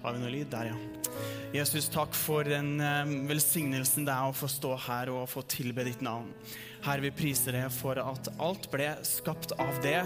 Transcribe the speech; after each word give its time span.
Har 0.00 0.16
vi 0.16 0.22
noe 0.22 0.32
lyd? 0.32 0.48
Der, 0.52 0.70
ja. 0.72 0.76
Jesus, 1.52 1.90
takk 1.92 2.14
for 2.16 2.46
den 2.46 2.78
eh, 2.80 3.10
velsignelsen 3.28 4.06
det 4.06 4.14
er 4.14 4.30
å 4.30 4.36
få 4.36 4.48
stå 4.48 4.72
her 4.86 5.10
og 5.12 5.26
få 5.28 5.42
tilbe 5.50 5.84
ditt 5.84 6.00
navn. 6.04 6.30
Herre, 6.86 7.04
vi 7.04 7.12
priser 7.12 7.58
deg 7.58 7.68
for 7.74 8.00
at 8.00 8.30
alt 8.40 8.70
ble 8.72 8.88
skapt 9.04 9.52
av 9.60 9.82
det, 9.84 9.98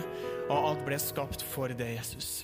og 0.49 0.57
alt 0.73 0.85
ble 0.89 0.99
skapt 0.99 1.45
for 1.55 1.71
det, 1.71 1.93
Jesus. 2.01 2.43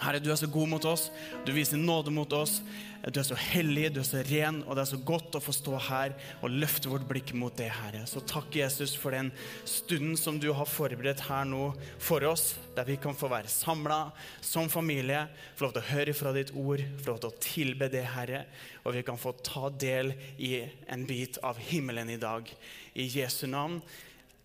Herre, 0.00 0.20
du 0.20 0.28
er 0.32 0.36
så 0.36 0.48
god 0.52 0.68
mot 0.68 0.84
oss, 0.88 1.08
du 1.46 1.54
viser 1.56 1.80
nåde 1.80 2.12
mot 2.12 2.32
oss. 2.36 2.60
Du 3.06 3.20
er 3.20 3.26
så 3.26 3.36
hellig, 3.38 3.92
du 3.94 4.00
er 4.00 4.06
så 4.08 4.18
ren, 4.26 4.56
og 4.66 4.74
det 4.74 4.82
er 4.82 4.88
så 4.90 4.98
godt 5.06 5.36
å 5.38 5.40
få 5.42 5.52
stå 5.54 5.78
her 5.86 6.14
og 6.40 6.50
løfte 6.50 6.90
vårt 6.90 7.04
blikk 7.06 7.30
mot 7.38 7.54
det, 7.54 7.68
Herre. 7.70 8.00
Så 8.10 8.18
takk, 8.26 8.48
Jesus, 8.56 8.96
for 8.98 9.14
den 9.14 9.28
stunden 9.62 10.16
som 10.18 10.40
du 10.42 10.48
har 10.56 10.66
forberedt 10.66 11.22
her 11.28 11.46
nå 11.46 11.68
for 12.02 12.26
oss, 12.26 12.56
der 12.74 12.88
vi 12.88 12.96
kan 12.98 13.14
få 13.14 13.30
være 13.30 13.52
samla 13.52 14.00
som 14.42 14.66
familie, 14.72 15.26
få 15.54 15.68
lov 15.68 15.76
til 15.76 15.84
å 15.84 15.90
høre 15.92 16.16
fra 16.18 16.32
ditt 16.34 16.50
ord, 16.58 16.82
få 17.04 17.12
lov 17.12 17.20
til 17.22 17.30
å 17.30 17.44
tilbe 17.46 17.90
det, 17.92 18.02
Herre, 18.16 18.42
og 18.82 18.96
vi 18.96 19.04
kan 19.06 19.20
få 19.22 19.36
ta 19.38 19.70
del 19.70 20.10
i 20.42 20.56
en 20.90 21.06
bit 21.06 21.38
av 21.46 21.60
himmelen 21.68 22.10
i 22.10 22.18
dag. 22.18 22.50
I 22.98 23.06
Jesu 23.06 23.46
navn. 23.46 23.78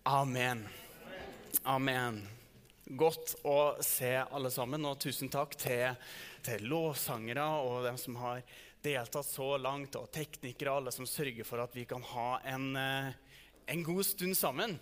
Amen. 0.06 0.62
Amen. 1.66 2.22
Godt 2.92 3.38
å 3.48 3.78
se 3.80 4.10
alle 4.20 4.50
sammen, 4.52 4.82
og 4.84 4.98
tusen 5.00 5.30
takk 5.32 5.54
til, 5.56 5.94
til 6.44 6.64
lovsangere 6.68 7.44
og 7.64 7.86
dem 7.86 7.96
som 7.96 8.18
har 8.20 8.42
deltatt 8.84 9.24
så 9.24 9.54
langt, 9.56 9.96
og 9.96 10.10
teknikere, 10.12 10.68
og 10.68 10.82
alle 10.82 10.92
som 10.92 11.08
sørger 11.08 11.46
for 11.48 11.62
at 11.62 11.72
vi 11.72 11.86
kan 11.88 12.02
ha 12.10 12.26
en, 12.52 12.66
eh, 12.76 13.14
en 13.72 13.84
god 13.86 14.02
stund 14.04 14.36
sammen. 14.36 14.74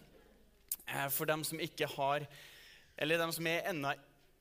Eh, 0.88 1.06
for 1.15 1.30
dem 1.30 1.45
som 1.45 1.60
ikke 1.60 1.87
har 1.87 2.27
Eller 2.98 3.16
dem 3.16 3.32
som 3.32 3.46
jeg 3.46 3.65
ennå 3.65 3.95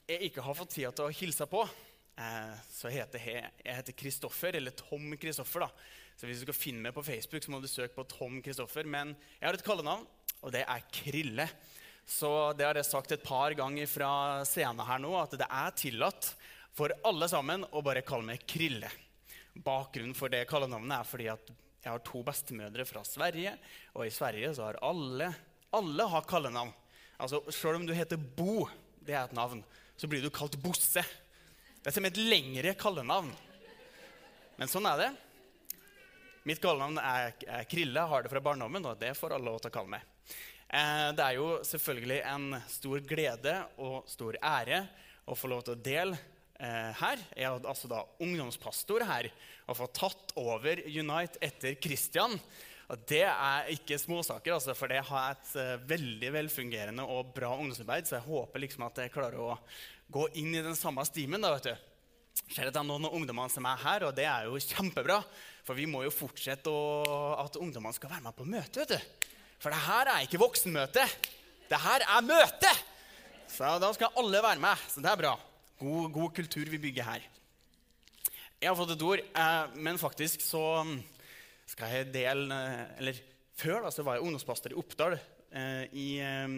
ikke 0.10 0.42
har 0.42 0.56
fått 0.58 0.74
tida 0.74 0.90
til 0.92 1.06
å 1.06 1.14
hilse 1.14 1.46
på, 1.48 1.62
eh, 2.18 2.56
så 2.74 2.90
heter 2.90 3.20
jeg 3.20 3.52
Jeg 3.64 3.76
heter 3.76 3.94
Kristoffer, 3.94 4.56
eller 4.56 4.72
Tom 4.72 5.16
Kristoffer. 5.16 5.60
da. 5.60 5.70
Så 6.18 6.26
hvis 6.26 6.40
du 6.40 6.46
skal 6.46 6.54
finne 6.54 6.82
meg 6.82 6.94
på 6.94 7.06
Facebook, 7.06 7.44
så 7.44 7.52
må 7.52 7.62
du 7.62 7.68
søke 7.68 7.96
på 7.96 8.08
Tom 8.08 8.42
Kristoffer. 8.42 8.84
Men 8.84 9.16
jeg 9.40 9.48
har 9.48 9.54
et 9.54 9.64
kallenavn, 9.64 10.08
og 10.42 10.52
det 10.52 10.66
er 10.68 10.82
Krille. 10.92 11.50
Så 12.10 12.30
det 12.58 12.66
har 12.66 12.78
jeg 12.80 12.90
sagt 12.90 13.12
et 13.14 13.26
par 13.26 13.54
ganger 13.58 13.90
fra 13.90 14.12
scenen 14.50 14.82
her 14.88 15.02
nå, 15.02 15.14
at 15.20 15.36
det 15.38 15.46
er 15.46 15.76
tillatt 15.78 16.32
for 16.74 16.94
alle 17.06 17.28
sammen 17.30 17.68
å 17.70 17.84
bare 17.86 18.02
kalle 18.08 18.26
meg 18.32 18.48
Krille. 18.50 18.90
Bakgrunnen 19.54 20.18
for 20.18 20.32
det 20.32 20.48
kallenavnet 20.50 20.98
er 20.98 21.08
fordi 21.08 21.28
at 21.30 21.52
jeg 21.80 21.92
har 21.94 22.02
to 22.04 22.24
bestemødre 22.26 22.84
fra 22.88 23.04
Sverige, 23.08 23.54
og 23.94 24.08
i 24.08 24.14
Sverige 24.14 24.52
så 24.58 24.66
har 24.68 24.82
alle 24.84 25.30
alle 25.70 26.04
har 26.04 26.22
kallenavn. 26.22 26.72
Altså, 27.18 27.44
Selv 27.52 27.76
om 27.76 27.86
du 27.86 27.94
heter 27.94 28.18
Bo, 28.18 28.68
det 29.06 29.14
er 29.14 29.28
et 29.28 29.36
navn, 29.38 29.62
så 29.98 30.08
blir 30.08 30.24
du 30.24 30.32
kalt 30.34 30.58
Bosse. 30.62 31.04
Det 31.80 31.92
er 31.92 31.96
som 31.96 32.06
et 32.08 32.18
lengre 32.18 32.74
kallenavn. 32.80 33.30
Men 34.58 34.72
sånn 34.72 34.88
er 34.90 35.04
det. 35.04 35.10
Mitt 36.48 36.62
kallenavn 36.64 36.98
er, 37.04 37.36
er 37.46 37.68
Krille, 37.70 38.02
har 38.02 38.24
det 38.24 38.32
fra 38.32 38.42
barndommen, 38.44 38.88
og 38.90 38.98
det 39.00 39.14
får 39.18 39.36
alle 39.36 39.52
lov 39.52 39.62
til 39.62 39.72
å 39.72 39.76
kalle 39.78 39.94
meg. 39.94 40.16
Eh, 40.70 41.12
det 41.18 41.26
er 41.26 41.38
jo 41.40 41.48
selvfølgelig 41.66 42.20
en 42.30 42.52
stor 42.70 43.06
glede 43.10 43.56
og 43.82 44.04
stor 44.10 44.38
ære 44.38 44.84
å 45.26 45.38
få 45.38 45.50
lov 45.50 45.64
til 45.66 45.74
å 45.74 45.82
dele 45.82 46.18
eh, 46.62 46.92
her. 47.00 47.22
Jeg 47.34 47.48
er 47.48 47.70
altså 47.72 47.90
da 47.90 48.04
ungdomspastor 48.22 49.06
her 49.10 49.32
og 49.66 49.80
får 49.80 49.94
tatt 49.98 50.36
over 50.38 50.84
Unite 50.86 51.42
etter 51.42 51.78
Christian. 51.82 52.38
Og 52.90 53.02
det 53.10 53.26
er 53.26 53.70
ikke 53.74 53.98
småsaker, 54.02 54.56
altså, 54.56 54.74
for 54.78 54.90
det 54.90 55.02
har 55.10 55.34
et 55.34 55.50
eh, 55.62 55.76
veldig 55.90 56.32
velfungerende 56.38 57.06
og 57.06 57.34
bra 57.34 57.52
ungdomsarbeid. 57.56 58.06
Så 58.06 58.20
jeg 58.20 58.28
håper 58.30 58.62
liksom 58.66 58.86
at 58.86 59.02
jeg 59.02 59.14
klarer 59.14 59.42
å 59.42 59.58
gå 60.10 60.28
inn 60.42 60.54
i 60.54 60.66
den 60.66 60.78
samme 60.78 61.06
stimen. 61.10 61.42
da, 61.42 61.56
vet 61.58 61.72
du. 61.72 61.88
Ser 62.54 62.70
at 62.70 62.76
det 62.76 62.82
er 62.82 62.88
noen 62.88 63.10
av 63.10 63.18
ungdommene 63.18 63.50
som 63.54 63.66
er 63.66 63.82
her, 63.82 64.06
og 64.06 64.14
det 64.18 64.30
er 64.30 64.46
jo 64.46 64.62
kjempebra. 64.70 65.18
For 65.66 65.78
vi 65.78 65.90
må 65.90 66.06
jo 66.06 66.14
fortsette 66.14 66.70
å, 66.70 67.34
at 67.42 67.58
ungdommene 67.58 67.98
skal 67.98 68.14
være 68.14 68.26
med 68.30 68.38
på 68.38 68.46
møte. 68.50 68.86
vet 68.86 68.94
du. 68.94 69.30
For 69.60 69.74
det 69.74 69.82
her 69.84 70.08
er 70.08 70.24
ikke 70.24 70.40
voksenmøte. 70.40 71.04
Det 71.70 71.80
her 71.84 72.06
er 72.06 72.26
møte! 72.26 72.72
Så 73.50 73.74
da 73.82 73.90
skal 73.96 74.16
alle 74.20 74.40
være 74.46 74.62
med. 74.62 74.86
Så 74.88 75.04
det 75.04 75.10
er 75.12 75.20
bra. 75.20 75.34
God, 75.82 76.12
god 76.16 76.34
kultur 76.38 76.70
vi 76.72 76.80
bygger 76.80 77.08
her. 77.08 77.26
Jeg 78.60 78.70
har 78.70 78.78
fått 78.80 78.94
et 78.96 79.04
ord, 79.04 79.22
eh, 79.24 79.76
men 79.80 80.00
faktisk 80.00 80.44
så 80.44 80.64
skal 81.70 81.94
jeg 81.94 82.10
dele 82.12 82.56
Eller 83.00 83.20
før 83.60 83.86
da, 83.86 83.92
så 83.92 84.04
var 84.04 84.18
jeg 84.18 84.26
ungdomspastor 84.26 84.74
i 84.74 84.80
Oppdal, 84.80 85.18
eh, 85.52 85.84
i 85.92 86.08
eh, 86.24 86.56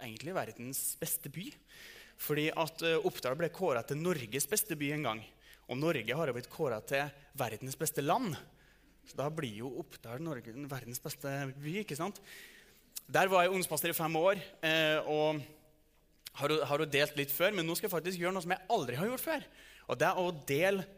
egentlig 0.00 0.36
verdens 0.36 0.80
beste 1.00 1.32
by. 1.32 1.46
Fordi 2.20 2.48
at 2.52 2.84
eh, 2.86 3.08
Oppdal 3.08 3.36
ble 3.40 3.52
kåra 3.52 3.84
til 3.84 4.00
Norges 4.00 4.48
beste 4.48 4.76
by 4.76 4.94
en 4.96 5.06
gang. 5.08 5.22
Og 5.70 5.78
Norge 5.78 6.16
har 6.16 6.28
jo 6.28 6.36
blitt 6.36 6.50
kåra 6.52 6.80
til 6.84 7.12
verdens 7.38 7.76
beste 7.78 8.04
land. 8.04 8.32
Så 9.08 9.18
da 9.18 9.28
blir 9.32 9.62
jo 9.62 9.72
Oppdal 9.80 10.22
Norge 10.22 10.54
verdens 10.70 11.02
beste 11.02 11.30
by. 11.56 11.80
ikke 11.82 11.98
sant? 11.98 12.20
Der 13.10 13.30
var 13.30 13.42
jeg 13.42 13.50
ungdomspastor 13.50 13.90
i 13.90 13.96
fem 13.96 14.16
år 14.20 14.38
eh, 14.62 15.08
og 15.10 15.40
har, 16.38 16.78
jo 16.78 16.86
delt 16.86 17.16
litt 17.18 17.32
før. 17.34 17.54
Men 17.56 17.66
nå 17.66 17.74
skal 17.74 17.88
jeg 17.88 17.96
faktisk 17.96 18.22
gjøre 18.22 18.36
noe 18.36 18.44
som 18.44 18.54
jeg 18.54 18.66
aldri 18.70 18.98
har 19.00 19.10
gjort 19.10 19.24
før. 19.24 19.46
Og 19.90 19.98
det 19.98 20.08
er 20.10 20.20
å 20.22 20.32
dele 20.46 20.88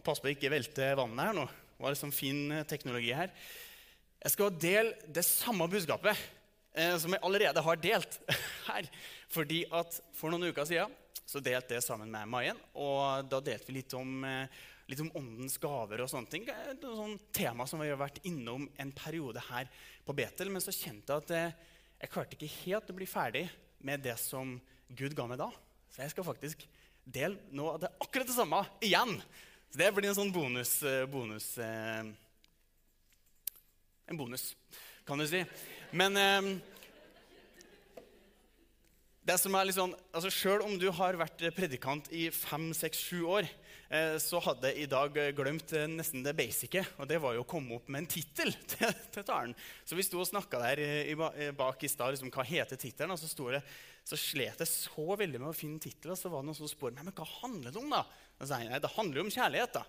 Pass 0.00 0.22
på 0.24 0.30
å 0.30 0.32
ikke 0.32 0.48
velte 0.48 0.86
vannet 0.96 1.20
her 1.20 1.34
nå. 1.36 1.42
Det 1.44 1.84
var 1.84 1.92
liksom 1.92 2.14
fin 2.16 2.46
eh, 2.48 2.62
teknologi 2.64 3.10
her. 3.12 3.28
Jeg 4.22 4.32
skal 4.32 4.54
dele 4.56 5.10
det 5.12 5.24
samme 5.26 5.66
budskapet 5.68 6.16
eh, 6.72 6.94
som 6.96 7.12
jeg 7.12 7.20
allerede 7.20 7.64
har 7.66 7.82
delt 7.82 8.16
her. 8.70 8.88
Fordi 9.28 9.66
at 9.68 9.98
For 10.16 10.32
noen 10.32 10.48
uker 10.48 10.64
siden 10.64 10.96
så 11.28 11.42
delte 11.44 11.76
jeg 11.76 11.84
sammen 11.84 12.08
med 12.12 12.30
Mayen. 12.32 12.58
Og 12.72 13.28
da 13.28 13.42
delte 13.44 13.68
vi 13.68 13.82
litt 13.82 13.92
om 13.98 14.24
eh, 14.24 14.62
litt 14.90 15.02
om 15.04 15.12
åndens 15.18 15.58
gaver 15.62 16.02
og 16.02 16.10
sånne 16.10 16.30
ting. 16.32 16.46
Et 16.48 16.82
sånn 16.82 17.18
tema 17.34 17.66
som 17.68 17.82
vi 17.82 17.90
har 17.90 18.00
vært 18.00 18.22
innom 18.28 18.66
en 18.80 18.92
periode 18.96 19.42
her 19.50 19.70
på 20.06 20.16
Betel. 20.16 20.50
Men 20.52 20.64
så 20.64 20.74
kjente 20.74 21.12
jeg 21.12 21.24
at 21.24 21.34
jeg, 21.36 21.52
jeg 22.02 22.12
klarte 22.12 22.38
ikke 22.38 22.54
helt 22.62 22.90
å 22.90 22.96
bli 22.98 23.08
ferdig 23.08 23.46
med 23.82 24.02
det 24.04 24.16
som 24.20 24.56
Gud 24.92 25.16
ga 25.18 25.28
meg 25.30 25.40
da. 25.40 25.50
Så 25.92 26.04
jeg 26.04 26.14
skal 26.14 26.26
faktisk 26.26 26.66
dele 27.04 27.38
noe 27.54 27.76
av 27.76 27.82
det 27.82 27.92
akkurat 28.02 28.28
det 28.28 28.36
samme 28.36 28.62
igjen. 28.84 29.16
Så 29.72 29.80
det 29.80 29.88
blir 29.96 30.10
en 30.10 30.18
sånn 30.18 30.34
bonus, 30.34 30.76
bonus 31.10 31.54
eh, 31.62 32.04
En 34.10 34.18
bonus, 34.18 34.50
kan 35.08 35.20
du 35.20 35.24
si. 35.30 35.40
Men 35.96 36.18
eh, 36.20 36.48
det 39.22 39.38
som 39.38 39.54
er 39.54 39.68
litt 39.68 39.78
sånn, 39.78 39.94
altså 40.10 40.32
Selv 40.34 40.66
om 40.66 40.74
du 40.80 40.88
har 40.92 41.16
vært 41.20 41.44
predikant 41.56 42.10
i 42.12 42.26
fem, 42.34 42.72
seks, 42.76 43.00
sju 43.06 43.22
år, 43.38 43.46
eh, 43.46 43.61
så 44.22 44.40
hadde 44.40 44.70
jeg 44.70 44.86
i 44.86 44.88
dag 44.88 45.16
glemt 45.36 45.72
eh, 45.76 45.88
nesten 45.90 46.22
det 46.24 46.32
basice. 46.36 46.80
Og 46.96 47.08
det 47.10 47.18
var 47.20 47.34
jo 47.36 47.42
å 47.44 47.48
komme 47.48 47.76
opp 47.76 47.90
med 47.92 48.02
en 48.02 48.08
tittel 48.08 48.52
til, 48.72 49.24
talen. 49.26 49.52
Så 49.84 49.98
vi 49.98 50.06
sto 50.06 50.22
og 50.22 50.28
snakka 50.30 50.60
der 50.62 50.80
i, 50.80 51.16
bak 51.56 51.84
i 51.84 51.90
stad 51.92 52.14
liksom, 52.14 52.32
hva 52.32 52.46
heter 52.48 52.80
tittelen. 52.80 53.12
Og 53.12 53.20
så, 53.20 53.48
det, 53.52 53.60
så 54.08 54.16
slet 54.16 54.64
jeg 54.64 54.70
så 54.70 55.06
veldig 55.20 55.42
med 55.42 55.50
å 55.50 55.56
finne 55.56 55.82
tittelen, 55.82 56.14
Og 56.16 56.20
så 56.20 56.32
var 56.32 56.40
det 56.40 56.50
noen 56.50 56.60
som 56.62 56.70
spurte 56.70 56.96
meg, 56.96 57.10
men 57.10 57.18
hva 57.18 57.28
handler 57.42 57.68
det 57.74 57.82
om. 57.82 57.92
da? 57.92 58.00
Og 58.38 58.44
så 58.44 58.52
sa 58.54 58.62
jeg, 58.62 58.72
nei, 58.72 58.80
det 58.82 58.94
handler 58.96 59.20
jo 59.20 59.26
om 59.26 59.34
kjærlighet. 59.36 59.76
da. 59.76 59.84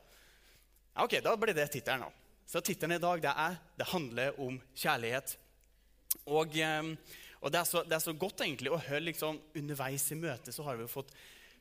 Ja, 0.94 1.08
ok, 1.08 1.18
da 1.24 1.36
ble 1.40 1.56
det 1.56 1.70
tittelen. 1.74 2.22
Så 2.50 2.60
tittelen 2.60 2.98
i 2.98 3.02
dag 3.02 3.22
det 3.24 3.32
er 3.32 3.56
'Det 3.78 3.92
handler 3.94 4.40
om 4.40 4.62
kjærlighet'. 4.76 5.38
Og... 6.28 6.58
Eh, 6.58 7.22
og 7.44 7.52
det 7.52 7.60
er, 7.60 7.68
så, 7.68 7.82
det 7.84 7.98
er 7.98 8.00
så 8.00 8.14
godt 8.16 8.40
egentlig 8.46 8.72
å 8.72 8.80
høre 8.80 9.04
liksom, 9.04 9.36
underveis 9.60 10.06
i 10.16 10.16
møtet 10.16 10.56
så 10.56 10.64
har 10.64 10.78
vi 10.80 10.86
jo 10.86 10.92
fått 10.94 11.10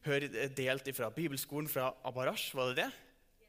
høre 0.06 0.48
delt 0.56 0.90
fra 0.96 1.10
bibelskolen 1.14 1.70
fra 1.70 1.92
Abarash. 2.06 2.54
Var 2.56 2.72
det 2.72 2.84
det? 2.84 2.90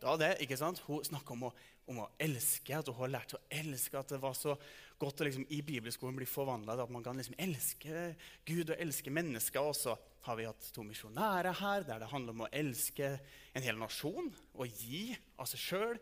Da 0.03 0.15
det, 0.19 0.33
ikke 0.43 0.57
sant? 0.59 0.81
Hun 0.87 1.05
snakka 1.05 1.35
om, 1.35 1.45
om, 1.87 2.01
å 2.03 2.09
elske, 2.21 2.75
at 2.75 2.89
hun 2.91 2.97
har 2.99 3.13
lært 3.15 3.35
å 3.37 3.41
elske. 3.53 3.99
At 3.99 4.11
det 4.11 4.19
var 4.23 4.35
så 4.37 4.57
godt 4.99 5.23
å 5.23 5.27
liksom, 5.27 5.45
i 5.49 5.61
bibelskolen 5.65 6.17
bli 6.17 6.27
forvandla 6.27 6.75
at 6.83 6.91
man 6.91 7.05
kan 7.05 7.19
liksom, 7.19 7.37
elske 7.41 8.09
Gud 8.47 8.73
og 8.73 8.83
elske 8.83 9.13
mennesker. 9.13 9.63
Og 9.63 9.77
så 9.79 9.95
har 10.27 10.39
vi 10.39 10.47
hatt 10.47 10.69
to 10.75 10.83
misjonærer 10.87 11.55
her, 11.59 11.87
der 11.87 12.03
det 12.03 12.11
handler 12.11 12.35
om 12.35 12.45
å 12.45 12.51
elske 12.53 13.15
en 13.53 13.65
hel 13.65 13.79
nasjon 13.79 14.29
og 14.53 14.83
gi 14.83 15.09
av 15.39 15.49
seg 15.51 15.63
sjøl 15.63 15.97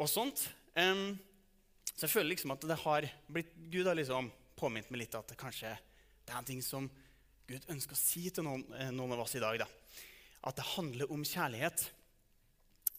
og 0.00 0.08
sånt. 0.08 0.46
Um, 0.76 1.18
så 1.90 2.06
jeg 2.06 2.14
føler 2.14 2.32
liksom 2.32 2.54
at 2.54 2.64
det 2.64 2.78
har 2.84 3.08
blitt 3.28 3.52
Gud 3.72 3.88
har 3.88 3.98
liksom 3.98 4.30
påminnet 4.56 4.92
meg 4.92 5.02
litt 5.04 5.16
at 5.18 5.28
det 5.32 5.40
kanskje 5.40 5.74
det 6.24 6.32
er 6.32 6.38
en 6.38 6.46
ting 6.48 6.60
som 6.64 6.86
Gud 7.50 7.64
ønsker 7.72 7.96
å 7.96 7.98
si 7.98 8.28
til 8.30 8.46
noen, 8.46 8.62
eh, 8.78 8.92
noen 8.94 9.16
av 9.16 9.24
oss 9.24 9.34
i 9.34 9.42
dag. 9.42 9.58
Da. 9.58 9.66
At 10.46 10.56
det 10.56 10.70
handler 10.74 11.12
om 11.12 11.24
kjærlighet. 11.26 11.86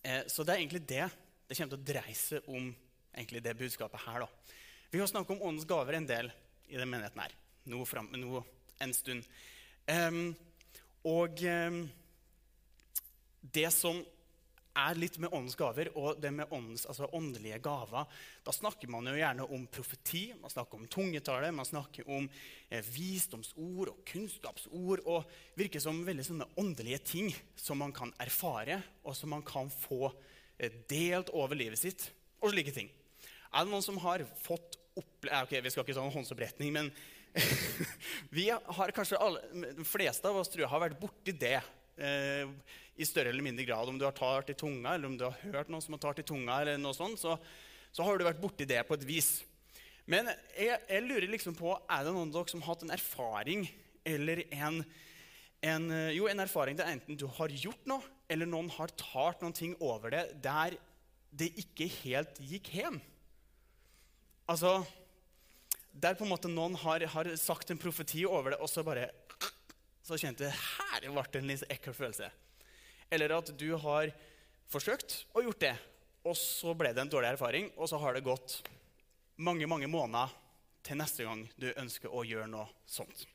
Eh, 0.03 0.23
så 0.29 0.45
det 0.45 0.53
er 0.53 0.63
egentlig 0.63 0.85
det 0.89 1.09
det 1.51 1.57
kommer 1.57 1.73
til 1.73 1.81
å 1.81 1.87
dreie 1.89 2.15
seg 2.15 2.45
om 2.47 2.67
egentlig 3.11 3.41
det 3.43 3.57
budskapet 3.59 4.05
her. 4.05 4.23
Da. 4.23 4.55
Vi 4.87 4.99
har 5.01 5.09
snakket 5.11 5.33
om 5.35 5.49
åndens 5.49 5.67
gaver 5.67 5.97
en 5.97 6.05
del 6.07 6.29
i 6.71 6.77
den 6.79 6.87
menigheten 6.87 7.19
her. 7.19 7.33
Nå, 7.67 7.81
frem, 7.83 8.07
nå 8.15 8.39
en 8.79 8.93
stund. 8.95 9.25
Um, 9.83 10.29
og 11.03 11.43
um, 11.43 11.81
det 13.41 13.67
som 13.75 13.99
er 14.77 14.99
litt 14.99 15.17
med 15.19 15.33
åndens 15.35 15.57
gaver 15.59 15.89
og 15.99 16.19
det 16.23 16.31
med 16.35 16.51
åndens, 16.53 16.85
altså 16.89 17.09
åndelige 17.15 17.59
gaver, 17.63 18.07
da 18.45 18.53
snakker 18.55 18.91
man 18.91 19.09
jo 19.09 19.17
gjerne 19.17 19.47
om 19.51 19.65
profeti, 19.71 20.23
man 20.39 20.53
snakker 20.53 20.79
om 20.79 20.87
tungetale, 20.91 21.51
man 21.55 21.67
snakker 21.67 22.07
om 22.09 22.27
eh, 22.69 22.83
visdomsord 22.93 23.91
og 23.91 24.03
kunnskapsord. 24.07 25.03
og 25.05 25.29
virker 25.59 25.83
som 25.83 26.03
veldig 26.07 26.25
sånne 26.25 26.49
åndelige 26.61 27.01
ting 27.13 27.31
som 27.59 27.81
man 27.81 27.93
kan 27.95 28.13
erfare, 28.19 28.81
og 29.03 29.15
som 29.17 29.33
man 29.35 29.43
kan 29.43 29.71
få 29.71 30.11
eh, 30.57 30.71
delt 30.89 31.33
over 31.35 31.57
livet 31.57 31.79
sitt, 31.79 32.11
og 32.41 32.53
slike 32.53 32.73
ting. 32.75 32.89
Er 33.51 33.65
det 33.65 33.73
noen 33.73 33.85
som 33.85 33.99
har 34.01 34.23
fått 34.43 34.79
oppleve 34.95 35.45
Ok, 35.45 35.53
vi 35.63 35.71
skal 35.71 35.85
ikke 35.85 36.01
en 36.01 36.11
håndsoppretning, 36.11 36.71
men 36.75 36.89
vi 38.35 38.49
har 38.51 38.91
kanskje 38.91 39.19
alle, 39.21 39.39
De 39.77 39.85
fleste 39.87 40.27
av 40.27 40.41
oss 40.41 40.49
tror 40.51 40.65
jeg 40.65 40.71
har 40.73 40.81
vært 40.83 40.99
borti 40.99 41.31
det 41.31 41.59
eh, 41.95 42.49
i 43.01 43.07
større 43.07 43.33
eller 43.33 43.45
mindre 43.45 43.65
grad. 43.67 43.89
Om 43.89 43.97
du 43.99 44.05
har 44.07 44.15
talt 44.17 44.51
i 44.53 44.57
tunga, 44.57 44.95
eller 44.95 45.09
om 45.09 45.17
du 45.17 45.25
har 45.27 45.37
hørt 45.51 45.71
noen 45.71 45.83
som 45.83 45.97
har 45.97 46.03
talt 46.03 46.21
i 46.21 46.27
tunga, 46.27 46.61
eller 46.61 46.81
noe 46.81 46.95
sånt, 46.97 47.19
så, 47.21 47.37
så 47.91 48.05
har 48.05 48.17
du 48.17 48.27
vært 48.27 48.41
borti 48.41 48.67
det 48.69 48.81
på 48.87 48.97
et 48.97 49.07
vis. 49.07 49.31
Men 50.09 50.29
jeg, 50.57 50.79
jeg, 50.89 51.05
lurer 51.05 51.29
liksom 51.29 51.55
på, 51.57 51.73
er 51.89 52.05
det 52.05 52.13
noen 52.13 52.31
av 52.31 52.39
dere 52.39 52.53
som 52.53 52.63
har 52.63 52.73
hatt 52.73 52.85
en 52.85 52.95
erfaring 52.95 53.65
eller 54.07 54.43
en, 54.49 54.81
en, 55.61 55.89
jo, 56.15 56.25
en 56.29 56.41
erfaring 56.43 56.79
der 56.79 56.89
enten 56.89 57.19
du 57.19 57.27
har 57.37 57.53
gjort 57.53 57.85
noe, 57.89 58.01
eller 58.31 58.49
noen 58.49 58.71
har 58.77 58.93
talt 58.97 59.43
noen 59.43 59.55
ting 59.55 59.75
over 59.83 60.13
det 60.13 60.23
der 60.43 60.77
det 61.31 61.51
ikke 61.61 61.87
helt 62.01 62.39
gikk 62.43 62.73
hjem? 62.75 62.97
Altså 64.51 64.81
Der 65.91 66.15
på 66.17 66.25
en 66.25 66.31
måte 66.31 66.49
noen 66.51 66.75
har, 66.81 67.03
har 67.13 67.29
sagt 67.39 67.71
en 67.71 67.79
profeti 67.79 68.25
over 68.27 68.51
det, 68.51 68.59
og 68.59 68.67
så 68.71 68.83
bare 68.83 69.09
Så 70.03 70.17
kjente 70.19 70.47
jeg 70.47 70.55
her 70.57 71.07
ble 71.07 71.23
det 71.31 71.39
en 71.39 71.51
litt 71.51 71.63
ekkel 71.71 71.95
følelse. 71.95 72.31
Eller 73.11 73.33
at 73.35 73.51
du 73.59 73.73
har 73.75 74.11
forsøkt 74.71 75.25
å 75.35 75.43
gjort 75.43 75.63
det, 75.63 75.73
og 76.23 76.37
så 76.37 76.73
ble 76.77 76.93
det 76.95 77.03
en 77.03 77.11
dårlig 77.11 77.33
erfaring, 77.33 77.67
og 77.75 77.89
så 77.91 77.99
har 77.99 78.15
det 78.15 78.23
gått 78.23 78.61
mange 79.41 79.67
mange 79.67 79.89
måneder 79.89 80.31
til 80.85 80.99
neste 80.99 81.25
gang 81.25 81.43
du 81.59 81.69
ønsker 81.73 82.13
å 82.13 82.23
gjøre 82.25 82.49
noe 82.49 82.67
sånt. 82.89 83.25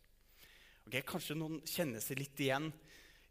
Okay, 0.87 1.03
kanskje 1.07 1.37
noen 1.39 1.59
kjenner 1.67 2.03
seg 2.03 2.21
litt 2.21 2.41
igjen 2.41 2.71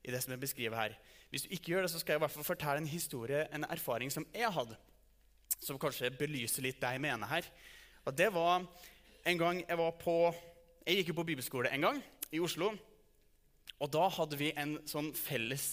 i 0.03 0.11
det 0.11 0.19
som 0.21 0.33
jeg 0.35 0.43
beskriver 0.43 0.77
her. 0.77 0.97
Hvis 1.31 1.45
du 1.45 1.53
ikke 1.55 1.71
gjør 1.73 1.85
det, 1.85 1.91
så 1.93 2.01
skal 2.01 2.15
jeg 2.15 2.21
i 2.21 2.23
hvert 2.25 2.35
fall 2.35 2.47
fortelle 2.47 2.83
en 2.83 2.89
historie, 2.89 3.45
en 3.55 3.65
erfaring 3.71 4.11
som 4.13 4.27
jeg 4.35 4.51
hadde, 4.53 4.75
som 5.57 5.79
kanskje 5.81 6.11
belyser 6.19 6.65
litt 6.67 6.81
det 6.83 6.91
jeg 6.95 7.03
mener 7.03 7.31
her. 7.31 7.47
Og 8.05 8.13
det 8.15 8.27
var 8.35 8.67
en 9.25 9.39
gang 9.39 9.63
jeg 9.63 9.79
var 9.79 9.95
på 9.97 10.17
Jeg 10.85 10.99
gikk 10.99 11.07
jo 11.09 11.15
på 11.17 11.23
bibelskole 11.25 11.71
en 11.73 11.81
gang 11.81 11.99
i 12.29 12.39
Oslo. 12.43 12.67
Og 13.81 13.89
da 13.89 14.03
hadde 14.13 14.37
vi 14.37 14.51
en 14.53 14.75
sånn 14.85 15.07
felles 15.17 15.71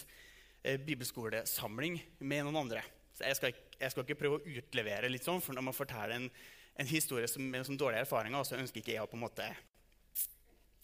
bibelskolesamling 0.63 1.99
med 2.21 2.47
noen 2.47 2.61
andre. 2.65 2.83
Så 3.13 3.27
jeg 3.29 3.39
skal, 3.39 3.61
jeg 3.81 3.93
skal, 3.93 4.07
ikke 4.07 4.21
prøve 4.23 4.39
å 4.39 4.59
utlevere 4.59 5.11
litt 5.11 5.27
sånn, 5.27 5.43
for 5.45 5.57
når 5.57 5.67
man 5.69 5.77
forteller 5.77 6.17
en, 6.17 6.29
en 6.81 6.89
historie 6.89 7.29
som, 7.31 7.45
med 7.45 7.67
sånn 7.69 7.81
dårlige 7.81 8.07
erfaringer, 8.07 8.47
så 8.47 8.59
ønsker 8.61 8.83
ikke 8.83 8.95
jeg 8.95 9.05
å 9.05 9.11
på 9.11 9.19
en 9.19 9.27
måte 9.27 9.49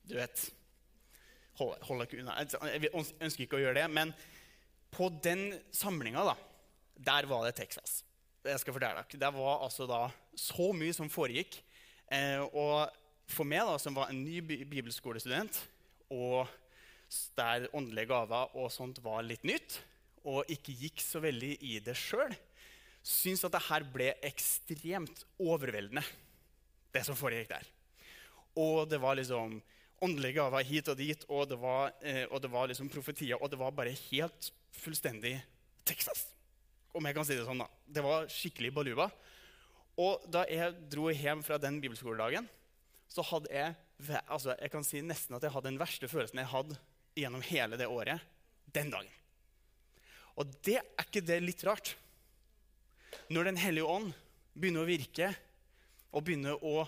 Du 0.09 0.17
vet 0.19 0.49
Holde, 1.59 1.75
holde 1.89 2.05
ikke 2.07 2.21
unna. 2.23 2.37
Jeg 2.39 2.91
ønsker 2.95 3.43
ikke 3.43 3.57
å 3.59 3.63
gjøre 3.65 3.81
det. 3.81 3.87
Men 3.91 4.13
på 4.95 5.09
den 5.25 5.57
samlinga, 5.75 6.23
da, 6.23 6.37
der 7.09 7.27
var 7.27 7.43
det 7.49 7.57
Texas. 7.59 8.05
Jeg 8.47 8.63
skal 8.63 8.77
fortelle 8.77 9.03
dere. 9.03 9.21
Det 9.25 9.31
var 9.35 9.65
altså 9.67 9.89
da 9.91 10.05
så 10.39 10.69
mye 10.71 10.95
som 10.95 11.11
foregikk. 11.11 11.59
Eh, 12.15 12.39
og 12.55 12.87
for 13.29 13.49
meg, 13.49 13.67
da, 13.67 13.75
som 13.83 13.97
var 13.97 14.13
en 14.13 14.23
ny 14.23 14.39
bibelskolestudent, 14.71 15.59
og 16.15 16.47
der 17.39 17.69
åndelige 17.77 18.11
gaver 18.11 18.55
og 18.59 18.71
sånt 18.73 19.01
var 19.05 19.25
litt 19.27 19.45
nytt, 19.49 19.79
og 20.29 20.49
ikke 20.53 20.75
gikk 20.77 21.03
så 21.03 21.23
veldig 21.25 21.55
i 21.65 21.79
det 21.85 21.97
sjøl, 21.97 22.35
syntes 23.03 23.47
at 23.47 23.55
det 23.55 23.65
her 23.69 23.87
ble 23.89 24.11
ekstremt 24.27 25.25
overveldende, 25.41 26.05
det 26.93 27.05
som 27.07 27.17
foregikk 27.17 27.53
der. 27.53 27.69
Og 28.59 28.89
det 28.91 28.99
var 29.01 29.17
liksom 29.17 29.61
åndelige 30.05 30.39
gaver 30.39 30.67
hit 30.67 30.91
og 30.91 30.99
dit, 30.99 31.25
og 31.31 31.49
det 31.51 31.59
var, 31.61 31.95
eh, 32.03 32.25
og 32.31 32.43
det 32.43 32.51
var 32.53 32.69
liksom 32.71 32.91
profetier, 32.93 33.39
og 33.41 33.51
det 33.51 33.59
var 33.61 33.75
bare 33.75 33.95
helt 34.11 34.51
fullstendig 34.75 35.39
Texas. 35.89 36.27
Om 36.95 37.07
jeg 37.07 37.17
kan 37.17 37.27
si 37.27 37.37
det 37.39 37.47
sånn, 37.47 37.63
da. 37.63 37.69
Det 37.87 38.05
var 38.05 38.29
skikkelig 38.33 38.73
baluba. 38.75 39.09
Og 39.99 40.23
da 40.31 40.45
jeg 40.51 40.77
dro 40.91 41.09
hjem 41.11 41.43
fra 41.47 41.59
den 41.59 41.81
bibelskoledagen, 41.83 42.47
så 43.09 43.25
hadde 43.25 43.51
jeg 43.51 43.75
altså 44.29 44.55
jeg 44.55 44.71
kan 44.71 44.85
si 44.87 45.01
nesten 45.03 45.35
at 45.35 45.43
jeg 45.43 45.51
hadde 45.51 45.71
den 45.73 45.81
verste 45.81 46.07
følelsen 46.11 46.39
jeg 46.39 46.51
hadde 46.53 46.77
gjennom 47.19 47.45
hele 47.45 47.79
det 47.81 47.89
året 47.91 48.23
den 48.75 48.93
dagen. 48.93 49.11
Og 50.39 50.47
det 50.65 50.79
er 50.79 51.05
ikke 51.07 51.25
det 51.25 51.41
litt 51.43 51.65
rart? 51.67 51.97
Når 53.33 53.51
Den 53.51 53.61
hellige 53.61 53.89
ånd 53.89 54.13
begynner 54.55 54.85
å 54.85 54.89
virke 54.89 55.33
og 56.13 56.25
begynner 56.25 56.63
å 56.65 56.87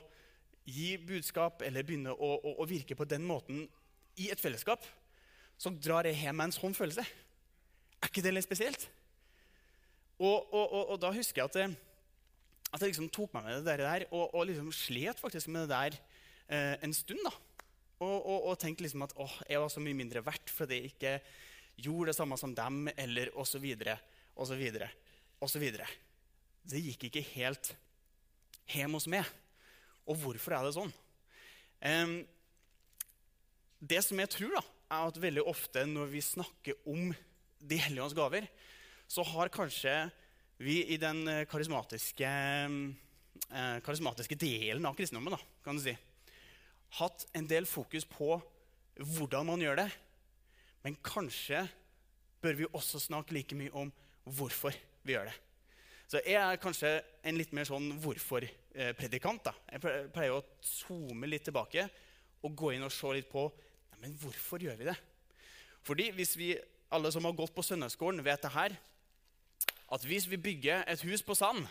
gi 0.70 0.94
budskap 1.02 1.64
eller 1.66 1.84
begynner 1.86 2.14
å, 2.14 2.30
å, 2.38 2.54
å 2.62 2.68
virke 2.68 2.96
på 2.96 3.08
den 3.08 3.24
måten 3.26 3.64
i 4.20 4.28
et 4.30 4.40
fellesskap, 4.40 4.84
så 5.60 5.72
drar 5.72 6.06
jeg 6.08 6.20
hjem 6.20 6.38
med 6.38 6.48
en 6.48 6.56
sånn 6.56 6.76
følelse. 6.76 7.04
Er 8.00 8.08
ikke 8.08 8.24
det 8.24 8.32
litt 8.32 8.46
spesielt? 8.46 8.86
Og, 10.20 10.52
og, 10.52 10.74
og 10.92 10.96
da 11.00 11.10
husker 11.14 11.40
jeg 11.40 11.50
at, 11.50 11.58
jeg, 11.62 11.76
at 12.70 12.82
jeg 12.82 12.92
liksom 12.92 13.10
tok 13.12 13.32
meg 13.36 13.46
med 13.48 13.62
det 13.64 13.76
der 13.80 14.06
og, 14.12 14.36
liksom 14.48 14.70
slet 14.76 15.20
faktisk 15.20 15.48
med 15.52 15.64
det 15.64 15.72
der 15.72 15.96
eh, 16.52 16.74
en 16.84 16.94
stund. 16.96 17.22
da. 17.24 17.32
Og, 18.00 18.54
tenkte 18.60 18.86
liksom 18.86 19.04
at 19.04 19.12
åh, 19.20 19.36
jeg 19.48 19.60
var 19.60 19.72
så 19.72 19.82
mye 19.84 19.96
mindre 19.96 20.22
verdt 20.24 20.52
fordi 20.52 20.78
jeg 20.78 20.92
ikke 20.94 21.14
gjorde 21.80 22.10
det 22.10 22.16
samme 22.16 22.38
som 22.40 22.54
dem, 22.56 22.88
eller 22.96 23.30
osv. 23.38 23.66
osv. 24.36 24.64
osv. 25.40 25.66
Det 26.70 26.82
gikk 26.84 27.08
ikke 27.08 27.24
helt 27.34 27.72
hjem 28.72 28.96
hos 28.96 29.08
meg. 29.10 29.28
Og 30.08 30.18
hvorfor 30.20 30.56
er 30.56 30.66
det 30.66 30.74
sånn? 30.76 30.92
Um, 31.80 32.16
det 33.80 34.02
som 34.04 34.20
jeg 34.20 34.32
tror, 34.32 34.56
da, 34.58 34.64
er 34.90 35.12
at 35.12 35.20
veldig 35.22 35.44
ofte 35.48 35.84
når 35.88 36.10
vi 36.12 36.24
snakker 36.24 36.80
om 36.90 37.12
De 37.60 37.76
hellige 37.76 38.02
ånds 38.02 38.16
gaver, 38.16 38.46
så 39.04 39.20
har 39.28 39.50
kanskje 39.52 39.92
vi 40.64 40.78
i 40.94 40.96
den 41.00 41.26
eh, 41.28 41.42
karismatiske, 41.48 42.30
eh, 43.50 43.74
karismatiske 43.84 44.38
delen 44.40 44.86
av 44.88 44.96
kristendommen 44.96 45.34
da, 45.36 45.40
kan 45.64 45.76
du 45.76 45.82
si, 45.84 45.92
hatt 46.98 47.26
en 47.36 47.46
del 47.46 47.68
fokus 47.68 48.06
på 48.08 48.40
hvordan 48.96 49.46
man 49.46 49.62
gjør 49.62 49.84
det. 49.84 49.88
Men 50.82 50.96
kanskje 51.04 51.62
bør 52.40 52.58
vi 52.58 52.68
også 52.72 53.00
snakke 53.02 53.36
like 53.36 53.56
mye 53.56 53.72
om 53.76 53.92
hvorfor 54.24 54.74
vi 55.04 55.14
gjør 55.14 55.30
det. 55.30 55.36
Så 56.10 56.20
jeg 56.26 56.40
er 56.42 56.58
kanskje 56.58 56.96
en 57.22 57.36
litt 57.38 57.52
mer 57.54 57.68
sånn 57.68 57.92
hvorfor-predikant. 58.02 59.44
da. 59.46 59.54
Jeg 59.70 60.10
pleier 60.10 60.34
å 60.34 60.44
zoome 60.64 61.28
litt 61.30 61.46
tilbake 61.46 61.86
og 62.42 62.56
gå 62.56 62.72
inn 62.74 62.86
og 62.86 62.92
se 62.94 63.12
litt 63.14 63.30
på 63.30 63.46
men 64.00 64.16
hvorfor 64.16 64.62
gjør 64.64 64.78
vi 64.80 64.88
det. 64.88 64.96
Fordi 65.84 66.08
hvis 66.16 66.32
vi, 66.38 66.54
alle 66.92 67.12
som 67.12 67.26
har 67.28 67.36
gått 67.36 67.52
på 67.56 67.64
søndagsskolen, 67.64 68.24
vet 68.24 68.42
det 68.42 68.52
her, 68.54 68.76
at 69.90 70.04
hvis 70.06 70.28
vi 70.30 70.40
bygger 70.40 70.86
et 70.88 71.04
hus 71.04 71.22
på 71.26 71.36
sand, 71.36 71.66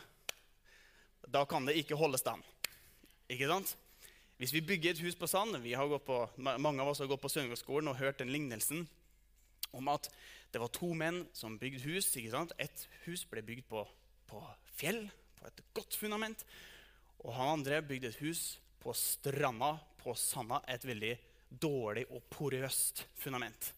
da 1.25 1.45
kan 1.49 1.65
det 1.65 1.77
ikke 1.79 1.97
holde 1.97 2.19
stand. 2.21 2.43
Ikke 3.29 3.49
sant? 3.49 3.75
Hvis 4.39 4.53
vi 4.55 4.63
bygger 4.63 4.96
et 4.96 5.03
hus 5.03 5.17
på 5.19 5.27
sand 5.27 5.58
vi 5.60 5.75
har 5.75 5.88
gått 5.91 6.05
på, 6.08 6.17
Mange 6.39 6.81
av 6.81 6.88
oss 6.93 7.01
har 7.03 7.10
gått 7.12 7.22
på 7.22 7.31
søndagsskolen 7.31 7.91
og 7.91 8.00
hørt 8.00 8.22
den 8.22 8.31
lignelsen 8.31 8.88
om 9.75 9.88
at 9.91 10.08
det 10.53 10.62
var 10.63 10.72
to 10.74 10.93
menn 10.98 11.25
som 11.36 11.60
bygde 11.60 11.84
hus. 11.84 12.08
ikke 12.15 12.31
sant? 12.31 12.53
Et 12.58 12.88
hus 13.05 13.25
ble 13.29 13.43
bygd 13.46 13.67
på 13.69 13.84
på 14.29 14.41
fjell, 14.77 15.08
på 15.39 15.48
et 15.48 15.62
godt 15.75 15.98
fundament. 15.98 16.43
Og 17.25 17.34
han 17.36 17.58
andre 17.58 17.81
bygde 17.86 18.12
et 18.12 18.22
hus 18.24 18.60
på 18.79 18.93
stranda, 18.96 19.74
på 20.00 20.13
sanda, 20.15 20.62
et 20.69 20.86
veldig 20.88 21.15
dårlig 21.50 22.05
og 22.13 22.24
porøst 22.31 23.03
fundament. 23.19 23.74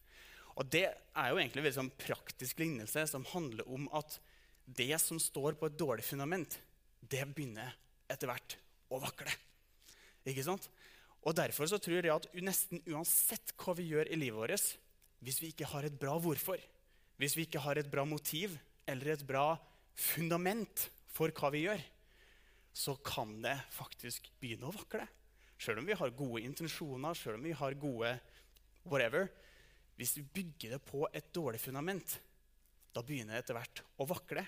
Og 0.59 0.67
Det 0.69 0.83
er 0.83 1.29
jo 1.31 1.39
egentlig 1.39 1.61
en 1.61 1.65
veldig 1.65 1.79
sånn 1.79 1.95
praktisk 1.97 2.59
lignelse 2.59 3.07
som 3.07 3.25
handler 3.31 3.67
om 3.71 3.87
at 3.97 4.19
det 4.67 4.93
som 5.01 5.19
står 5.19 5.55
på 5.57 5.71
et 5.71 5.79
dårlig 5.79 6.03
fundament, 6.05 6.59
det 7.01 7.23
begynner 7.33 7.73
etter 8.11 8.29
hvert 8.29 8.57
å 8.91 8.99
vakle. 9.01 9.31
Ikke 10.27 10.45
sant? 10.45 10.67
Og 11.21 11.35
Derfor 11.37 11.69
så 11.69 11.77
tror 11.81 12.01
jeg 12.01 12.13
at 12.13 12.27
nesten 12.41 12.81
uansett 12.89 13.53
hva 13.61 13.75
vi 13.77 13.91
gjør 13.91 14.09
i 14.09 14.17
livet 14.17 14.39
vårt, 14.41 14.69
hvis 15.21 15.41
vi 15.41 15.51
ikke 15.53 15.69
har 15.69 15.85
et 15.85 15.97
bra 16.01 16.15
hvorfor, 16.17 16.57
hvis 17.21 17.35
vi 17.37 17.45
ikke 17.45 17.61
har 17.61 17.77
et 17.77 17.89
bra 17.91 18.05
motiv 18.09 18.55
eller 18.89 19.13
et 19.13 19.25
bra 19.27 19.53
fundament 19.93 20.87
for 21.13 21.29
hva 21.37 21.51
vi 21.53 21.67
gjør, 21.67 21.81
så 22.73 22.95
kan 23.05 23.35
det 23.43 23.57
faktisk 23.75 24.31
begynne 24.41 24.69
å 24.69 24.73
vakle. 24.73 25.05
Selv 25.61 25.83
om 25.83 25.85
vi 25.85 25.97
har 25.97 26.15
gode 26.17 26.41
intensjoner, 26.41 27.13
selv 27.13 27.37
om 27.37 27.45
vi 27.45 27.53
har 27.53 27.77
gode 27.77 28.15
whatever. 28.89 29.27
Hvis 29.99 30.15
vi 30.17 30.25
bygger 30.39 30.77
det 30.77 30.81
på 30.87 31.03
et 31.13 31.27
dårlig 31.35 31.61
fundament, 31.61 32.15
da 32.95 33.03
begynner 33.05 33.37
det 33.37 33.43
etter 33.43 33.59
hvert 33.59 33.83
å 34.01 34.07
vakle. 34.09 34.45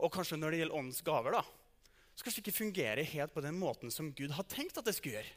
Og 0.00 0.12
kanskje 0.14 0.38
når 0.38 0.54
det 0.54 0.60
gjelder 0.62 0.78
åndens 0.78 1.04
gaver, 1.04 1.36
da, 1.36 1.42
så 2.16 2.24
kanskje 2.24 2.42
ikke 2.42 2.56
fungerer 2.56 3.04
helt 3.04 3.34
på 3.34 3.44
den 3.44 3.58
måten 3.60 3.92
som 3.92 4.08
Gud 4.16 4.32
har 4.32 4.46
tenkt 4.48 4.78
at 4.80 4.86
det 4.88 4.96
skulle 4.96 5.18
gjøre. 5.18 5.34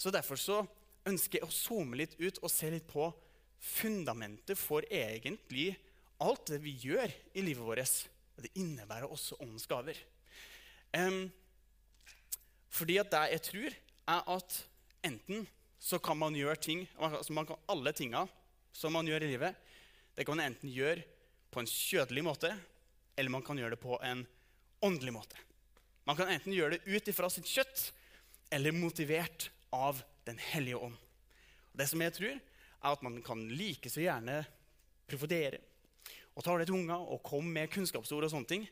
Så 0.00 0.10
Derfor 0.10 0.40
så 0.40 0.62
ønsker 1.06 1.40
jeg 1.40 1.46
å 1.46 1.52
zoome 1.52 1.98
litt 2.00 2.14
ut 2.18 2.40
og 2.40 2.50
se 2.50 2.70
litt 2.72 2.86
på 2.88 3.10
fundamentet 3.62 4.58
for 4.58 4.86
egentlig 4.90 5.74
alt 6.22 6.48
det 6.50 6.58
vi 6.62 6.74
gjør 6.82 7.12
i 7.34 7.44
livet 7.44 7.66
vårt, 7.66 8.08
det 8.42 8.50
innebærer 8.58 9.10
også 9.10 9.36
åndens 9.42 9.68
gaver. 9.70 9.98
Um, 10.96 11.28
fordi 12.72 12.98
at 12.98 13.10
det 13.12 13.22
jeg 13.34 13.44
tror, 13.48 13.76
er 14.12 14.30
at 14.34 14.56
enten 15.06 15.46
så 15.82 15.98
kan 16.02 16.18
man 16.18 16.34
gjøre 16.36 16.58
ting 16.62 16.82
altså 16.98 17.34
man 17.34 17.46
kan 17.46 17.58
Alle 17.70 17.92
tinga 17.96 18.24
som 18.72 18.94
man 18.94 19.06
gjør 19.06 19.24
i 19.26 19.30
livet, 19.34 19.54
det 20.16 20.24
kan 20.26 20.36
man 20.36 20.46
enten 20.48 20.70
gjøre 20.72 21.04
på 21.52 21.60
en 21.60 21.68
kjødelig 21.68 22.24
måte, 22.24 22.50
eller 23.16 23.30
man 23.30 23.44
kan 23.44 23.58
gjøre 23.60 23.76
det 23.76 23.82
på 23.82 23.98
en 24.00 24.24
åndelig 24.82 25.12
måte. 25.12 25.36
Man 26.08 26.18
kan 26.18 26.30
enten 26.32 26.54
gjøre 26.54 26.76
det 26.76 26.96
ut 26.96 27.10
ifra 27.12 27.30
sitt 27.30 27.48
kjøtt 27.48 27.90
eller 28.52 28.74
motivert 28.74 29.50
av 29.72 30.02
Den 30.22 30.38
hellige 30.38 30.78
ånd. 30.78 30.94
Og 31.72 31.78
det 31.80 31.88
som 31.90 32.02
jeg 32.04 32.14
tror, 32.14 32.34
er 32.38 32.92
at 32.94 33.00
man 33.02 33.16
kan 33.26 33.40
like 33.50 33.90
så 33.90 34.04
gjerne 34.04 34.36
profetere 35.10 35.58
og 36.32 36.44
tale 36.46 36.62
til 36.62 36.76
unger 36.76 37.08
og 37.10 37.24
komme 37.26 37.50
med 37.56 37.72
kunnskapsord 37.72 38.22
og 38.22 38.30
sånne 38.30 38.48
ting 38.48 38.66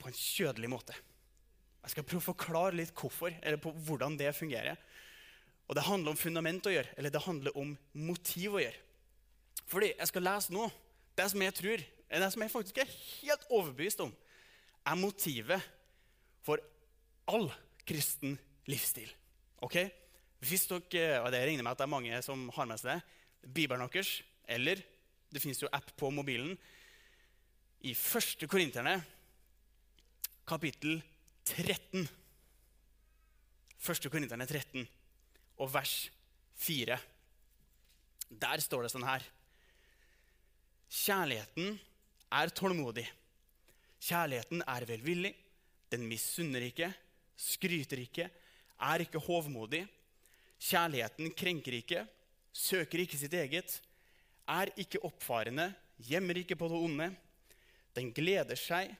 på 0.00 0.10
en 0.10 0.16
kjødelig 0.18 0.70
måte. 0.72 0.96
Jeg 1.84 1.94
skal 1.94 2.06
prøve 2.08 2.24
å 2.24 2.28
forklare 2.32 2.74
litt 2.80 2.90
hvorfor, 2.98 3.30
eller 3.30 3.62
på 3.62 3.70
hvordan 3.86 4.18
det 4.18 4.34
fungerer. 4.34 4.74
Og 5.70 5.78
det 5.78 5.86
handler 5.86 6.12
om 6.12 6.18
fundament 6.18 6.66
å 6.66 6.74
gjøre, 6.74 6.92
eller 6.98 7.14
det 7.14 7.22
handler 7.22 7.56
om 7.62 7.72
motiv 7.94 8.58
å 8.58 8.62
gjøre. 8.64 8.82
Fordi 9.70 9.92
jeg 9.92 10.10
skal 10.10 10.26
lese 10.26 10.54
nå 10.54 10.66
det 11.16 11.28
som 11.30 11.42
jeg 11.46 11.54
tror, 11.56 11.86
det 12.10 12.32
som 12.34 12.42
jeg 12.42 12.52
faktisk 12.52 12.82
er 12.82 12.90
helt 12.90 13.46
overbevist 13.48 14.02
om, 14.02 14.12
er 14.86 14.98
motivet 14.98 15.62
for 16.46 16.62
all 17.32 17.48
kristen 17.86 18.36
livsstil. 18.70 19.10
Ok? 19.66 19.80
Hvis 20.46 20.66
dere, 20.68 21.22
og 21.24 21.32
Det 21.32 21.42
regner 21.42 21.64
med 21.64 21.72
at 21.72 21.80
det 21.80 21.86
er 21.86 21.94
mange 21.94 22.22
som 22.22 22.48
har 22.54 22.68
med 22.68 22.78
seg 22.78 22.94
det. 22.94 23.00
Bibelen 23.46 23.88
deres, 23.88 24.22
eller 24.48 24.80
det 25.32 25.42
fins 25.42 25.62
jo 25.62 25.70
app 25.72 25.90
på 25.98 26.10
mobilen. 26.10 26.54
I 27.86 27.92
1. 27.94 28.46
Korinterne, 28.50 29.00
kapittel 30.46 31.00
13 31.46 32.06
1. 33.86 34.10
Korinterne 34.10 34.46
13 34.46 34.86
og 35.62 35.70
vers 35.70 35.94
4. 36.58 36.96
Der 38.30 38.62
står 38.62 38.86
det 38.86 38.92
sånn 38.92 39.06
her 39.06 39.24
Kjærligheten 40.86 41.76
er 42.34 42.52
tålmodig. 42.54 43.04
Kjærligheten 44.02 44.62
er 44.66 44.86
velvillig. 44.86 45.32
Den 45.92 46.06
misunner 46.10 46.64
ikke, 46.66 46.90
skryter 47.36 48.00
ikke, 48.02 48.28
er 48.76 49.04
ikke 49.04 49.22
hovmodig. 49.22 49.84
Kjærligheten 50.58 51.32
krenker 51.36 51.76
ikke, 51.78 52.06
søker 52.52 53.02
ikke 53.04 53.18
sitt 53.20 53.34
eget, 53.36 53.78
er 54.48 54.72
ikke 54.80 55.02
oppfarende, 55.04 55.68
gjemmer 55.98 56.38
ikke 56.40 56.56
på 56.58 56.68
det 56.70 56.80
onde. 56.88 57.10
Den 57.96 58.12
gleder 58.16 58.58
seg 58.58 58.92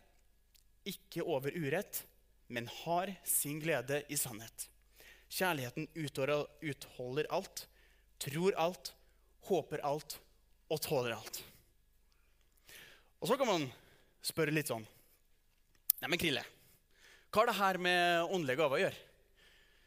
ikke 0.87 1.25
over 1.25 1.55
urett, 1.57 2.05
men 2.49 2.69
har 2.85 3.11
sin 3.26 3.59
glede 3.61 4.02
i 4.12 4.19
sannhet. 4.19 4.69
Kjærligheten 5.33 5.88
utholder 5.99 7.26
alt, 7.35 7.66
tror 8.23 8.55
alt, 8.62 8.93
håper 9.49 9.83
alt 9.87 10.19
og 10.71 10.83
tåler 10.83 11.16
alt. 11.16 11.40
Og 13.21 13.31
så 13.31 13.38
kan 13.38 13.49
man 13.49 13.66
spørre 14.25 14.55
litt 14.55 14.71
sånn 14.71 14.85
Nei, 15.97 16.11
men 16.12 16.21
Krille, 16.21 16.43
hva 17.37 17.43
har 17.43 17.50
det 17.50 17.61
her 17.61 17.76
med 17.85 18.31
åndelige 18.33 18.57
gaver 18.57 18.78
å 18.78 18.81
gjøre? 18.81 19.00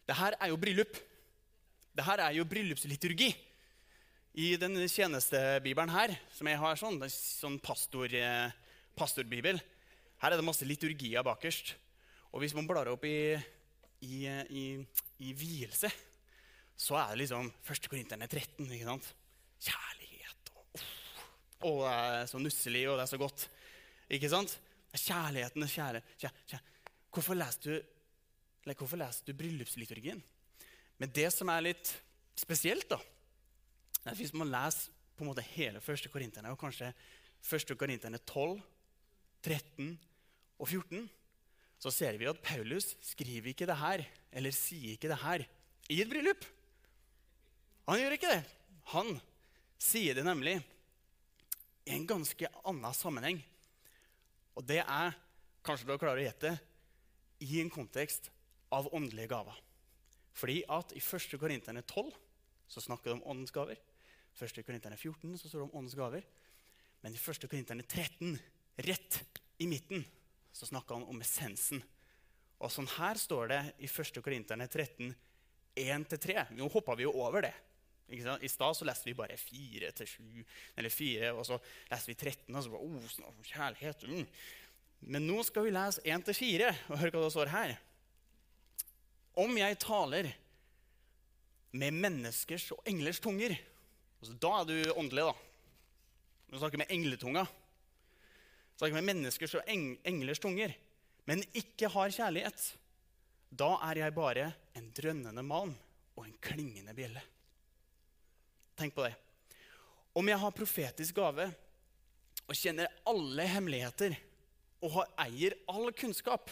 Det 0.06 0.16
her 0.20 0.36
er 0.38 0.52
jo 0.52 0.58
bryllup. 0.62 1.00
Det 1.98 2.04
her 2.06 2.22
er 2.22 2.36
jo 2.38 2.44
bryllupsliturgi. 2.46 3.30
I 4.38 4.52
den 4.62 4.78
tjenestebibelen 4.86 5.90
her, 5.90 6.14
som 6.38 6.46
jeg 6.46 6.60
har 6.62 6.78
sånn, 6.78 7.02
sånn 7.10 7.58
pastor, 7.66 8.14
eh, 8.14 8.54
pastorbibel, 8.94 9.58
her 10.22 10.30
er 10.30 10.38
det 10.38 10.46
masse 10.46 10.68
liturgier 10.68 11.26
bakerst. 11.26 11.74
Og 12.30 12.46
hvis 12.46 12.54
man 12.54 12.70
blar 12.70 12.92
opp 12.94 13.10
i, 13.10 13.34
i, 14.06 14.30
i, 14.30 14.64
i 15.26 15.34
vielse, 15.34 15.90
så 16.78 17.02
er 17.02 17.16
det 17.16 17.24
liksom 17.24 17.50
1. 17.66 17.90
Korinterne 17.90 18.30
13. 18.30 18.70
ikke 18.70 18.92
sant? 18.94 19.14
Kjærlighet 19.58 20.54
og 20.54 20.78
uff. 20.78 20.90
Å, 21.66 21.78
det 21.82 22.00
er 22.22 22.30
så 22.30 22.46
nusselig, 22.46 22.86
og 22.92 23.02
det 23.02 23.10
er 23.10 23.16
så 23.18 23.26
godt. 23.26 23.50
Ikke 24.06 24.36
sant? 24.38 24.60
Kjærligheten 24.94 25.66
og 25.66 25.80
kjære, 25.80 26.06
kjære, 26.14 26.52
kjære. 26.54 26.68
Hvorfor 27.20 27.36
leser 27.36 27.66
du, 27.68 28.76
hvorfor 28.80 29.00
leste 29.02 29.28
du 29.28 29.36
bryllupsliturgien? 29.36 30.22
Men 31.00 31.12
det 31.12 31.28
som 31.36 31.50
er 31.52 31.66
litt 31.66 31.90
spesielt, 32.40 32.88
da, 32.88 32.96
er 34.06 34.14
at 34.14 34.20
hvis 34.20 34.32
man 34.32 34.48
leser 34.48 34.94
på 35.18 35.26
en 35.26 35.28
måte 35.34 35.44
hele 35.52 35.82
1. 35.84 36.06
Korinterne, 36.14 36.54
og 36.54 36.62
kanskje 36.62 36.94
1. 37.44 37.74
Korinterne 37.76 38.22
12, 38.24 38.62
13 39.44 39.90
og 40.64 40.70
14, 40.70 41.10
så 41.84 41.92
ser 41.92 42.16
vi 42.22 42.30
at 42.32 42.40
Paulus 42.44 42.94
skriver 43.04 43.52
ikke 43.52 43.68
det 43.68 43.78
her, 43.82 44.06
eller 44.32 44.56
sier 44.56 44.96
ikke 44.96 45.12
det 45.12 45.20
her, 45.20 45.44
i 45.92 46.00
et 46.00 46.12
bryllup. 46.12 46.48
Han 47.92 48.00
gjør 48.00 48.16
ikke 48.16 48.32
det. 48.32 48.42
Han 48.94 49.12
sier 49.76 50.16
det 50.16 50.24
nemlig 50.24 50.56
i 51.84 51.98
en 51.98 52.08
ganske 52.08 52.48
annen 52.64 52.96
sammenheng. 52.96 53.44
Og 54.56 54.64
det 54.72 54.86
er, 54.86 55.16
kanskje 55.68 55.92
du 55.92 55.98
klarer 56.00 56.24
å 56.24 56.28
gjette, 56.30 56.56
i 57.40 57.60
en 57.62 57.72
kontekst 57.72 58.30
av 58.76 58.90
åndelige 58.96 59.32
gaver. 59.32 59.60
Fordi 60.36 60.62
at 60.72 60.94
i 60.96 61.02
1. 61.02 61.38
Korinterne 61.40 61.84
12 61.84 62.12
så 62.70 62.84
snakker 62.84 63.10
de 63.10 63.18
om 63.18 63.26
åndens 63.34 63.54
gaver. 63.56 63.80
1. 64.40 64.62
Korinterne 64.66 64.98
14 64.98 65.38
så 65.38 65.50
står 65.50 65.64
det 65.64 65.68
om 65.68 65.78
åndens 65.82 65.98
gaver. 65.98 66.28
Men 67.02 67.16
i 67.16 67.20
1. 67.20 67.48
Korinterne 67.50 67.84
13, 67.84 68.38
rett 68.88 69.22
i 69.60 69.68
midten, 69.68 70.06
så 70.52 70.68
snakker 70.70 71.00
han 71.00 71.08
om 71.10 71.24
essensen. 71.24 71.82
Og 72.60 72.72
sånn 72.72 72.90
her 72.98 73.20
står 73.20 73.52
det 73.52 73.62
i 73.80 73.90
1. 73.90 74.22
Korinterne 74.24 74.68
13, 74.68 75.12
1-3. 75.80 76.46
Nå 76.58 76.68
hoppa 76.72 76.96
vi 77.00 77.08
jo 77.08 77.16
over 77.24 77.48
det. 77.48 77.56
I 78.10 78.50
stad 78.50 78.74
så 78.74 78.88
leste 78.88 79.06
vi 79.06 79.14
bare 79.14 79.36
4 79.38 79.92
7, 79.94 80.46
eller 80.76 80.90
4, 80.90 81.30
og 81.30 81.44
så 81.46 81.60
leste 81.92 82.10
vi 82.10 82.16
13, 82.18 82.56
og 82.56 82.64
så 82.64 82.72
bare, 82.74 82.82
oh, 82.82 83.44
kjærlighet. 83.46 84.08
Mm. 84.10 84.26
Men 85.00 85.28
nå 85.28 85.44
skal 85.48 85.66
vi 85.66 85.74
lese 85.74 86.04
1-4, 86.04 86.74
og 86.92 87.00
hør 87.00 87.14
hva 87.14 87.24
det 87.24 87.34
står 87.34 87.52
her. 87.54 87.76
Om 89.40 89.56
jeg 89.58 89.80
taler 89.80 90.32
med 91.72 91.96
menneskers 91.96 92.72
og 92.76 92.82
englers 92.90 93.22
tunger 93.22 93.54
altså, 93.54 94.34
Da 94.42 94.52
er 94.60 94.68
du 94.68 94.94
åndelig, 94.98 95.30
da. 95.30 95.34
Du 96.50 96.58
snakker 96.58 96.82
med 96.82 96.92
engletunga. 96.92 97.46
Du 97.46 98.82
Snakker 98.82 98.98
med 98.98 99.10
menneskers 99.12 99.58
og 99.60 99.68
eng 99.70 99.92
englers 100.08 100.42
tunger, 100.42 100.74
men 101.30 101.44
ikke 101.54 101.92
har 101.94 102.14
kjærlighet. 102.16 102.64
Da 103.50 103.74
er 103.90 104.04
jeg 104.04 104.16
bare 104.16 104.52
en 104.78 104.88
drønnende 104.96 105.44
malm 105.46 105.76
og 106.16 106.26
en 106.26 106.38
klingende 106.42 106.96
bjelle. 106.96 107.22
Tenk 108.80 108.96
på 108.96 109.04
det. 109.06 109.14
Om 110.16 110.32
jeg 110.32 110.42
har 110.42 110.56
profetisk 110.56 111.20
gave 111.20 111.50
og 112.50 112.58
kjenner 112.58 112.90
alle 113.08 113.46
hemmeligheter 113.52 114.16
og 114.80 114.94
har, 114.96 115.14
eier 115.26 115.56
all 115.72 115.92
kunnskap 115.98 116.52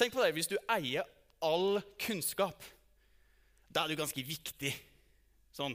Tenk 0.00 0.14
på 0.14 0.22
det, 0.24 0.32
hvis 0.32 0.48
du 0.48 0.54
eier 0.72 1.04
all 1.44 1.80
kunnskap, 2.00 2.62
da 3.68 3.82
er 3.82 3.92
du 3.92 4.00
ganske 4.00 4.22
viktig. 4.24 4.70
Sånn. 5.52 5.74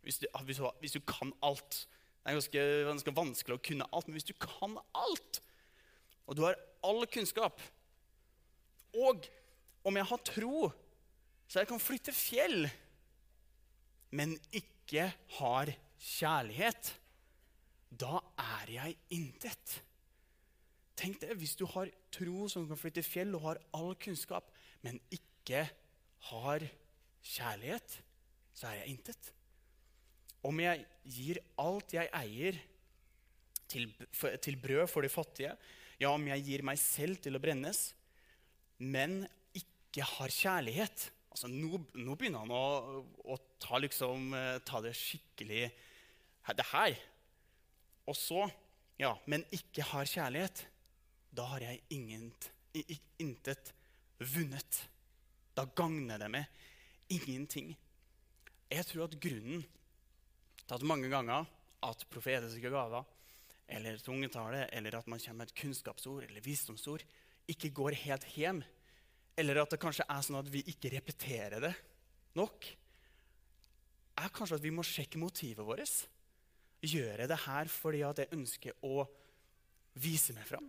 Hvis 0.00 0.22
du, 0.22 0.24
hvis 0.48 0.60
du, 0.60 0.68
hvis 0.80 0.96
du 0.96 1.02
kan 1.04 1.32
alt. 1.44 1.82
Det 2.24 2.32
er 2.32 2.38
ganske, 2.38 2.64
ganske, 2.88 3.14
vanskelig 3.18 3.58
å 3.58 3.64
kunne 3.68 3.88
alt, 3.92 4.08
men 4.08 4.16
hvis 4.16 4.30
du 4.30 4.32
kan 4.40 4.78
alt, 4.96 5.42
og 6.24 6.38
du 6.38 6.46
har 6.46 6.56
all 6.88 7.02
kunnskap 7.12 7.60
Og 8.96 9.26
om 9.84 9.98
jeg 9.98 10.08
har 10.08 10.20
tro, 10.24 10.70
så 11.44 11.60
jeg 11.60 11.68
kan 11.68 11.82
flytte 11.82 12.14
fjell, 12.16 12.64
men 14.16 14.32
ikke 14.56 15.10
har 15.36 15.72
kjærlighet, 16.00 16.94
da 17.92 18.22
er 18.40 18.72
jeg 18.72 18.96
intet. 19.12 19.74
Tenk 20.98 21.20
deg 21.22 21.34
hvis 21.40 21.56
du 21.58 21.64
har 21.72 21.90
tro 22.14 22.48
som 22.50 22.66
kan 22.68 22.78
flytte 22.78 23.02
fjell, 23.06 23.34
og 23.36 23.46
har 23.48 23.62
all 23.76 23.94
kunnskap, 24.00 24.50
men 24.84 25.00
ikke 25.14 25.64
har 26.30 26.66
kjærlighet, 27.24 27.98
så 28.54 28.70
er 28.70 28.82
jeg 28.82 28.94
intet. 28.94 29.32
Om 30.44 30.60
jeg 30.62 30.84
gir 31.16 31.40
alt 31.60 31.96
jeg 31.96 32.12
eier, 32.14 32.60
til, 33.74 33.88
til, 34.44 34.58
brød 34.60 34.86
for 34.92 35.02
de 35.02 35.08
fattige, 35.10 35.54
ja, 35.98 36.10
om 36.12 36.26
jeg 36.28 36.44
gir 36.46 36.62
meg 36.66 36.78
selv 36.78 37.18
til 37.24 37.34
å 37.34 37.40
brennes, 37.42 37.88
men 38.78 39.24
ikke 39.56 40.04
har 40.04 40.30
kjærlighet 40.30 41.08
altså, 41.34 41.50
nå, 41.50 41.80
nå 41.98 42.14
begynner 42.18 42.44
han 42.44 42.54
å, 42.54 43.02
å 43.34 43.38
ta, 43.62 43.80
liksom, 43.82 44.30
eh, 44.38 44.60
ta, 44.66 44.82
det 44.84 44.94
skikkelig 44.98 45.66
Det 46.54 46.66
her. 46.70 46.94
Og 48.10 48.16
så, 48.18 48.44
ja, 49.00 49.14
men 49.26 49.46
ikke 49.54 49.86
har 49.88 50.06
kjærlighet 50.06 50.66
da 51.34 51.46
har 51.54 51.64
jeg 51.64 51.82
inget, 51.94 52.50
intet 53.22 53.72
vunnet. 54.18 54.80
Da 55.54 55.66
gagner 55.76 56.20
det 56.20 56.30
meg 56.32 57.14
ingenting. 57.14 57.74
Jeg 58.70 58.86
tror 58.88 59.06
at 59.06 59.18
grunnen 59.22 59.64
til 60.64 60.76
at 60.76 60.86
mange 60.86 61.10
ganger 61.12 61.46
at 61.84 62.06
profetiske 62.10 62.70
gaver 62.72 63.04
eller 63.74 63.98
tungetale, 64.02 64.66
eller 64.72 64.98
at 64.98 65.08
man 65.08 65.20
kommer 65.20 65.44
med 65.44 65.50
et 65.52 65.60
kunnskapsord 65.60 66.24
eller 66.26 66.44
visdomsord, 66.44 67.04
ikke 67.48 67.72
går 67.76 67.96
helt 68.04 68.24
hjem, 68.36 68.62
eller 69.36 69.62
at 69.62 69.72
det 69.72 69.80
kanskje 69.82 70.06
er 70.08 70.24
sånn 70.24 70.40
at 70.40 70.50
vi 70.52 70.62
ikke 70.70 70.92
repeterer 70.94 71.64
det 71.64 71.72
nok, 72.38 72.68
er 74.20 74.32
kanskje 74.34 74.58
at 74.60 74.64
vi 74.64 74.72
må 74.74 74.84
sjekke 74.86 75.20
motivet 75.20 75.64
vårt. 75.66 76.04
Gjør 76.84 77.22
jeg 77.24 77.30
det 77.30 77.40
her 77.46 77.70
fordi 77.72 78.02
at 78.06 78.20
jeg 78.22 78.32
ønsker 78.36 78.84
å 78.86 79.04
vise 80.00 80.36
meg 80.36 80.46
fram? 80.48 80.68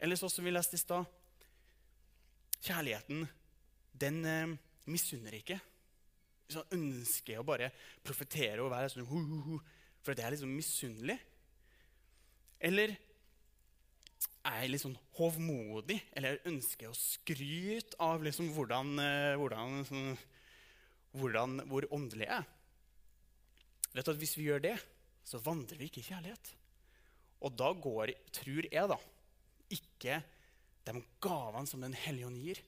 Eller 0.00 0.18
sånn 0.18 0.32
som 0.32 0.44
vi 0.46 0.52
leste 0.52 0.76
i 0.76 0.82
stad 0.82 1.06
Kjærligheten, 2.66 3.26
den 3.94 4.22
eh, 4.26 4.54
misunner 4.90 5.34
ikke. 5.36 5.58
Så 6.50 6.64
ønsker 6.74 7.40
å 7.40 7.46
bare 7.46 7.68
profetere 8.06 8.62
og 8.64 8.72
være 8.72 8.90
sånn 8.92 9.06
hu, 9.06 9.18
hu, 9.18 9.38
hu, 9.44 9.58
For 10.02 10.16
det 10.16 10.24
er 10.24 10.34
liksom 10.34 10.54
misunnelig. 10.54 11.18
Eller 12.62 12.94
er 14.46 14.60
jeg 14.62 14.72
litt 14.72 14.84
sånn 14.84 14.98
hovmodig? 15.18 15.98
Eller 16.16 16.40
ønsker 16.48 16.86
jeg 16.86 16.94
å 16.94 16.98
skryte 16.98 18.00
av 18.02 18.24
liksom 18.24 18.52
hvordan, 18.56 18.94
eh, 19.02 19.32
hvordan, 19.38 19.80
sånn, 19.88 20.12
hvordan, 21.16 21.60
hvor 21.70 21.88
åndelig 21.94 22.28
jeg 22.28 22.38
er? 22.40 22.52
Vet 23.96 24.06
du 24.06 24.12
at 24.12 24.20
Hvis 24.20 24.36
vi 24.36 24.48
gjør 24.48 24.62
det, 24.70 24.76
så 25.26 25.42
vandrer 25.42 25.78
vi 25.80 25.90
ikke 25.90 26.02
i 26.02 26.08
kjærlighet. 26.10 26.52
Og 27.46 27.54
da 27.58 27.72
går, 27.72 28.12
tror 28.34 28.68
jeg, 28.70 28.88
da, 28.90 28.98
ikke 29.72 30.20
de 30.86 31.02
gavene 31.22 31.66
som 31.66 31.82
Den 31.82 31.96
hellige 31.98 32.28
ånd 32.28 32.38
gir, 32.40 32.60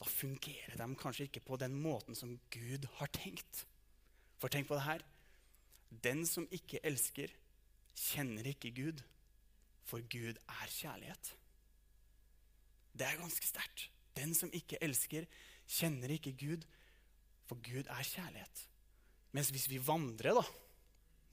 da 0.00 0.08
fungerer 0.08 0.78
de 0.78 0.88
kanskje 0.98 1.28
ikke 1.28 1.44
på 1.46 1.58
den 1.60 1.76
måten 1.78 2.16
som 2.18 2.34
Gud 2.50 2.88
har 2.98 3.10
tenkt. 3.14 3.64
For 4.40 4.50
tenk 4.50 4.66
på 4.66 4.74
det 4.78 4.86
her. 4.88 5.04
Den 6.02 6.24
som 6.26 6.48
ikke 6.50 6.80
elsker, 6.82 7.30
kjenner 7.94 8.48
ikke 8.48 8.72
Gud, 8.74 9.02
for 9.86 10.02
Gud 10.10 10.38
er 10.40 10.72
kjærlighet. 10.72 11.32
Det 12.92 13.06
er 13.06 13.20
ganske 13.20 13.46
sterkt. 13.46 13.88
Den 14.16 14.34
som 14.36 14.50
ikke 14.52 14.80
elsker, 14.84 15.28
kjenner 15.68 16.12
ikke 16.16 16.34
Gud, 16.36 16.66
for 17.46 17.60
Gud 17.62 17.86
er 17.86 18.04
kjærlighet. 18.04 18.66
Mens 19.32 19.52
hvis 19.52 19.68
vi 19.70 19.80
vandrer, 19.80 20.36
da, 20.36 20.44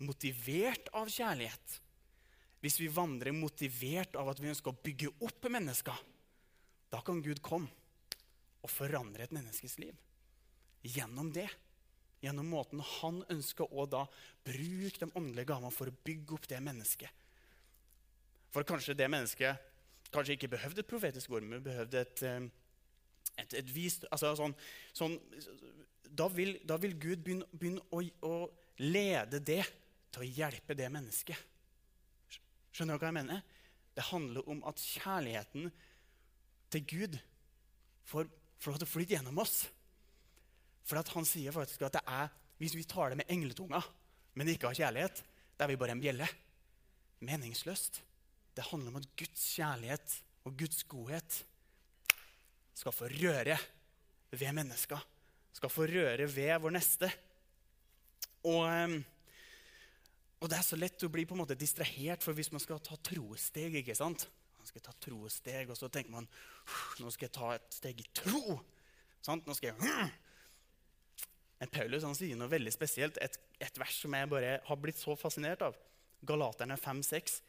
motivert 0.03 0.91
av 0.95 1.09
kjærlighet, 1.11 1.79
hvis 2.59 2.79
vi 2.81 2.89
vandrer 2.91 3.35
motivert 3.35 4.17
av 4.19 4.31
at 4.31 4.41
vi 4.41 4.49
ønsker 4.51 4.73
å 4.73 4.81
bygge 4.83 5.13
opp 5.25 5.47
mennesker, 5.51 5.95
da 6.89 7.01
kan 7.05 7.21
Gud 7.23 7.41
komme 7.45 7.69
og 8.59 8.71
forandre 8.71 9.23
et 9.23 9.35
menneskes 9.35 9.77
liv. 9.79 9.95
Gjennom 10.83 11.31
det. 11.35 11.47
Gjennom 12.19 12.49
måten 12.51 12.81
han 12.83 13.21
ønsker 13.31 13.71
å 13.71 13.85
da 13.87 14.03
bruke 14.43 14.99
de 14.99 15.07
åndelige 15.13 15.47
gavene 15.53 15.71
for 15.71 15.87
å 15.87 15.99
bygge 16.03 16.35
opp 16.35 16.47
det 16.51 16.59
mennesket. 16.63 17.25
For 18.51 18.67
kanskje 18.67 18.97
det 18.97 19.07
mennesket 19.11 19.67
kanskje 20.13 20.35
ikke 20.35 20.51
behøvde 20.55 20.83
et 20.83 20.89
profetisk 20.89 21.31
ord, 21.31 21.45
men 21.45 21.63
behøvde 21.63 22.01
et, 22.01 22.23
eh, 22.25 22.47
et, 23.37 23.53
et 23.61 23.71
vist 23.73 24.07
altså 24.09 24.33
sånn, 24.39 24.55
sånn, 24.97 25.17
da, 26.09 26.27
vil, 26.33 26.57
da, 26.65 26.79
vil, 26.81 26.95
Gud 26.99 27.23
begynne, 27.23 27.47
begynne 27.53 27.85
å, 27.93 28.01
å, 28.25 28.49
lede 28.79 29.41
det 29.43 29.61
til 30.09 30.23
å 30.23 30.29
hjelpe 30.39 30.75
det 30.77 30.87
mennesket. 30.91 31.35
Skjønner 32.71 32.97
du 32.97 33.03
hva 33.03 33.09
jeg 33.09 33.19
mener? 33.19 33.45
Det 33.95 34.09
handler 34.11 34.49
om 34.49 34.61
at 34.69 34.79
kjærligheten 34.79 35.71
til 36.69 36.85
Gud 36.88 37.17
får 38.09 38.29
får 38.59 38.73
lov 38.73 38.81
til 38.81 38.88
å 38.88 38.91
flyte 38.93 39.15
gjennom 39.15 39.41
oss. 39.41 39.63
For 40.88 40.99
han 40.99 41.27
sier 41.27 41.55
faktisk 41.55 41.85
at 41.88 41.99
det 41.99 42.03
er, 42.03 42.31
hvis 42.59 42.75
vi 42.75 42.88
tar 42.88 43.11
det 43.11 43.21
med 43.21 43.31
engletunga, 43.31 43.81
men 44.35 44.51
ikke 44.51 44.71
har 44.71 44.79
kjærlighet, 44.81 45.21
da 45.55 45.65
er 45.65 45.71
vi 45.71 45.79
bare 45.79 45.95
en 45.95 46.03
bjelle. 46.03 46.27
Meningsløst. 47.25 48.01
Det 48.55 48.67
handler 48.69 48.91
om 48.91 48.99
at 48.99 49.07
Guds 49.19 49.45
kjærlighet 49.55 50.17
og 50.47 50.55
Guds 50.59 50.83
godhet 50.89 51.39
skal 52.79 52.95
få 52.95 53.09
røre 53.11 53.57
ved 54.31 54.55
mennesker. 54.55 54.99
Skal 55.55 55.71
få 55.71 55.88
røre 55.89 56.27
ved 56.31 56.53
vår 56.63 56.75
neste. 56.75 57.09
Og, 58.47 58.63
ehm, 58.67 58.99
og 60.39 60.48
det 60.48 60.55
er 60.55 60.63
så 60.63 60.77
lett 60.79 61.03
å 61.03 61.12
bli 61.12 61.25
på 61.27 61.36
en 61.36 61.41
måte 61.41 61.58
distrahert, 61.60 62.24
for 62.24 62.38
hvis 62.38 62.51
man 62.53 62.63
skal 62.63 62.80
ta 62.84 62.95
trosteg 63.04 63.75
ikke 63.82 63.95
sant? 63.97 64.25
Man 64.60 64.67
skal 64.67 64.84
ta 64.84 64.93
trosteg, 65.04 65.71
og 65.71 65.78
så 65.80 65.89
tenker 65.91 66.13
man 66.13 66.28
nå 66.99 67.12
skal 67.12 67.28
jeg 67.28 67.36
ta 67.36 67.54
et 67.58 67.75
steg 67.75 67.99
i 67.99 68.08
tro. 68.15 68.60
Sant? 69.25 69.47
Nå 69.47 69.56
skal 69.58 69.73
jeg... 69.73 70.10
Men 71.60 71.71
Paulus 71.75 72.06
han 72.08 72.15
sier 72.15 72.39
noe 72.39 72.52
veldig 72.52 72.71
spesielt, 72.71 73.19
et, 73.19 73.36
et, 73.60 73.80
vers 73.82 73.97
som 73.99 74.13
jeg 74.15 74.32
bare 74.32 74.60
har 74.63 74.80
blitt 74.80 74.99
så 74.99 75.15
fascinert 75.19 75.63
av. 75.65 75.75
Galaterne 76.23 76.78
5,6. 76.80 77.41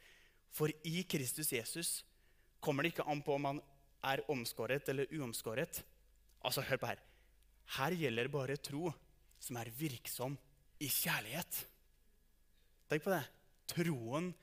For 0.51 0.71
i 0.83 1.05
Kristus 1.07 1.53
Jesus 1.55 2.01
kommer 2.59 2.83
det 2.83 2.91
ikke 2.91 3.07
an 3.07 3.23
på 3.23 3.37
om 3.37 3.47
man 3.47 3.61
er 4.03 4.23
omskåret 4.31 4.89
eller 4.91 5.07
uomskåret. 5.15 5.79
Altså, 6.43 6.63
hør 6.67 6.81
på 6.81 6.91
her. 6.91 6.99
Her 7.77 7.95
gjelder 7.95 8.31
bare 8.33 8.59
tro 8.59 8.91
som 9.39 9.59
er 9.61 9.71
virksom 9.79 10.35
i 10.83 10.89
kjærlighet. 10.91 11.63
Tenk 12.91 13.05
på 13.05 13.13
det. 13.13 13.23
Troen 13.71 14.33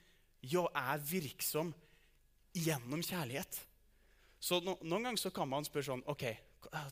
jo 0.40 0.64
er 0.72 1.02
virksom 1.04 1.74
gjennom 2.56 3.02
kjærlighet. 3.04 3.58
Så 4.40 4.62
no, 4.64 4.78
Noen 4.80 5.10
ganger 5.10 5.20
så 5.20 5.32
kan 5.34 5.50
man 5.50 5.66
spørre 5.66 5.90
sånn 5.90 6.04
OK, 6.08 6.24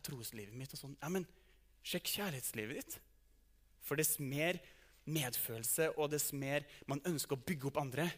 troslivet 0.04 0.52
mitt 0.58 0.74
og 0.76 0.82
sånn. 0.82 0.96
Ja, 1.00 1.08
men 1.12 1.24
sjekk 1.86 2.10
kjærlighetslivet 2.12 2.80
ditt. 2.82 2.98
For 3.86 3.96
dess 3.96 4.18
mer 4.20 4.58
medfølelse 5.06 5.92
og 5.94 6.10
dess 6.12 6.32
mer 6.36 6.66
man 6.90 7.00
ønsker 7.06 7.38
å 7.38 7.46
bygge 7.46 7.70
opp 7.70 7.80
andre, 7.80 8.08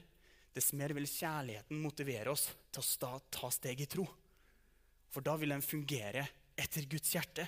dess 0.57 0.73
mer 0.75 0.95
vil 0.97 1.07
kjærligheten 1.07 1.79
motivere 1.79 2.33
oss 2.33 2.49
til 2.73 2.83
å 2.83 2.89
sta, 2.89 3.13
ta 3.31 3.53
steg 3.55 3.85
i 3.85 3.89
tro. 3.91 4.09
For 5.13 5.23
da 5.23 5.37
vil 5.39 5.55
den 5.55 5.63
fungere 5.63 6.27
etter 6.59 6.89
Guds 6.91 7.15
hjerte. 7.15 7.47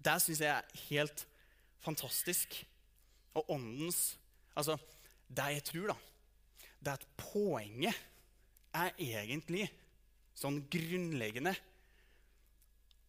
Det 0.00 0.16
syns 0.22 0.44
jeg 0.44 0.52
er 0.54 0.84
helt 0.86 1.26
fantastisk. 1.82 2.60
Og 3.36 3.50
åndens 3.54 4.19
Altså, 4.60 4.76
det 5.30 5.48
jeg 5.56 5.66
tror, 5.66 5.92
da, 5.92 5.98
det 6.80 6.92
er 6.92 7.00
at 7.00 7.10
poenget 7.20 8.06
er 8.76 8.94
egentlig 9.00 9.66
sånn 10.36 10.60
grunnleggende 10.70 11.52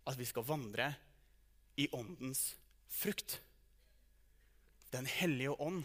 at 0.10 0.18
vi 0.18 0.28
skal 0.28 0.46
vandre 0.48 0.90
i 1.80 1.88
åndens 1.96 2.52
frukt. 2.92 3.40
Den 4.92 5.08
hellige 5.08 5.56
ånd 5.62 5.84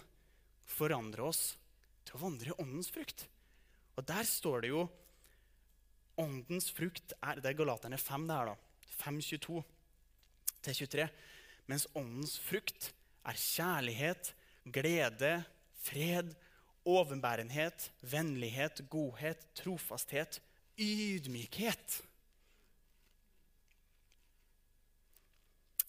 forandrer 0.66 1.28
oss 1.28 1.42
til 2.06 2.16
å 2.16 2.22
vandre 2.24 2.52
i 2.52 2.58
åndens 2.62 2.90
frukt. 2.94 3.26
Og 3.96 4.06
der 4.06 4.26
står 4.28 4.64
det 4.64 4.72
jo 4.74 4.86
Åndens 6.16 6.70
frukt 6.72 7.12
er 7.20 7.42
Det 7.44 7.50
er 7.50 7.56
Galaterne 7.58 7.98
5, 8.00 8.22
det 8.24 8.36
her 8.38 8.48
da. 8.48 8.54
5.22 9.02 9.58
til 10.64 10.78
23. 10.78 11.04
Mens 11.68 11.84
åndens 11.92 12.38
frukt 12.40 12.86
er 13.28 13.36
kjærlighet, 13.36 14.30
glede, 14.72 15.34
fred, 15.86 16.34
overbærenhet, 16.86 17.90
vennlighet, 18.02 18.84
godhet, 18.90 19.42
trofasthet, 19.58 20.40
ydmykhet. 20.78 22.00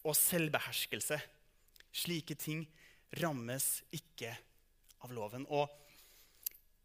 Og 0.07 0.15
selvbeherskelse. 0.17 1.19
Slike 1.97 2.37
ting 2.39 2.65
rammes 3.21 3.81
ikke 3.93 4.33
av 5.03 5.13
loven. 5.13 5.45
Og 5.49 5.69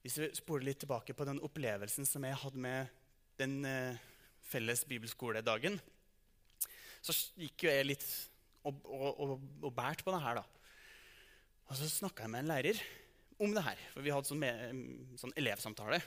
hvis 0.03 0.19
vi 0.19 0.31
spoler 0.37 0.71
litt 0.71 0.83
tilbake 0.83 1.15
på 1.17 1.27
den 1.29 1.41
opplevelsen 1.45 2.09
som 2.09 2.25
jeg 2.27 2.41
hadde 2.43 2.63
med 2.63 2.91
den 3.41 3.61
eh, 3.69 4.01
felles 4.45 4.85
bibelskoledagen, 4.89 5.79
så 7.03 7.15
gikk 7.39 7.67
jo 7.67 7.71
jeg 7.73 7.87
litt 7.87 8.05
og, 8.67 8.83
og, 8.87 9.09
og, 9.11 9.47
og 9.63 9.73
bært 9.75 10.05
på 10.05 10.13
det 10.15 10.21
her. 10.23 10.43
da. 10.43 10.45
Og 11.71 11.79
så 11.79 11.89
snakka 11.89 12.27
jeg 12.27 12.35
med 12.35 12.45
en 12.45 12.53
lærer 12.53 12.83
om 13.43 13.55
det 13.55 13.65
her. 13.67 13.81
For 13.95 14.05
vi 14.05 14.13
hadde 14.15 14.29
sånn, 14.31 14.43
med, 14.43 15.17
sånn 15.21 15.35
elevsamtale. 15.39 16.01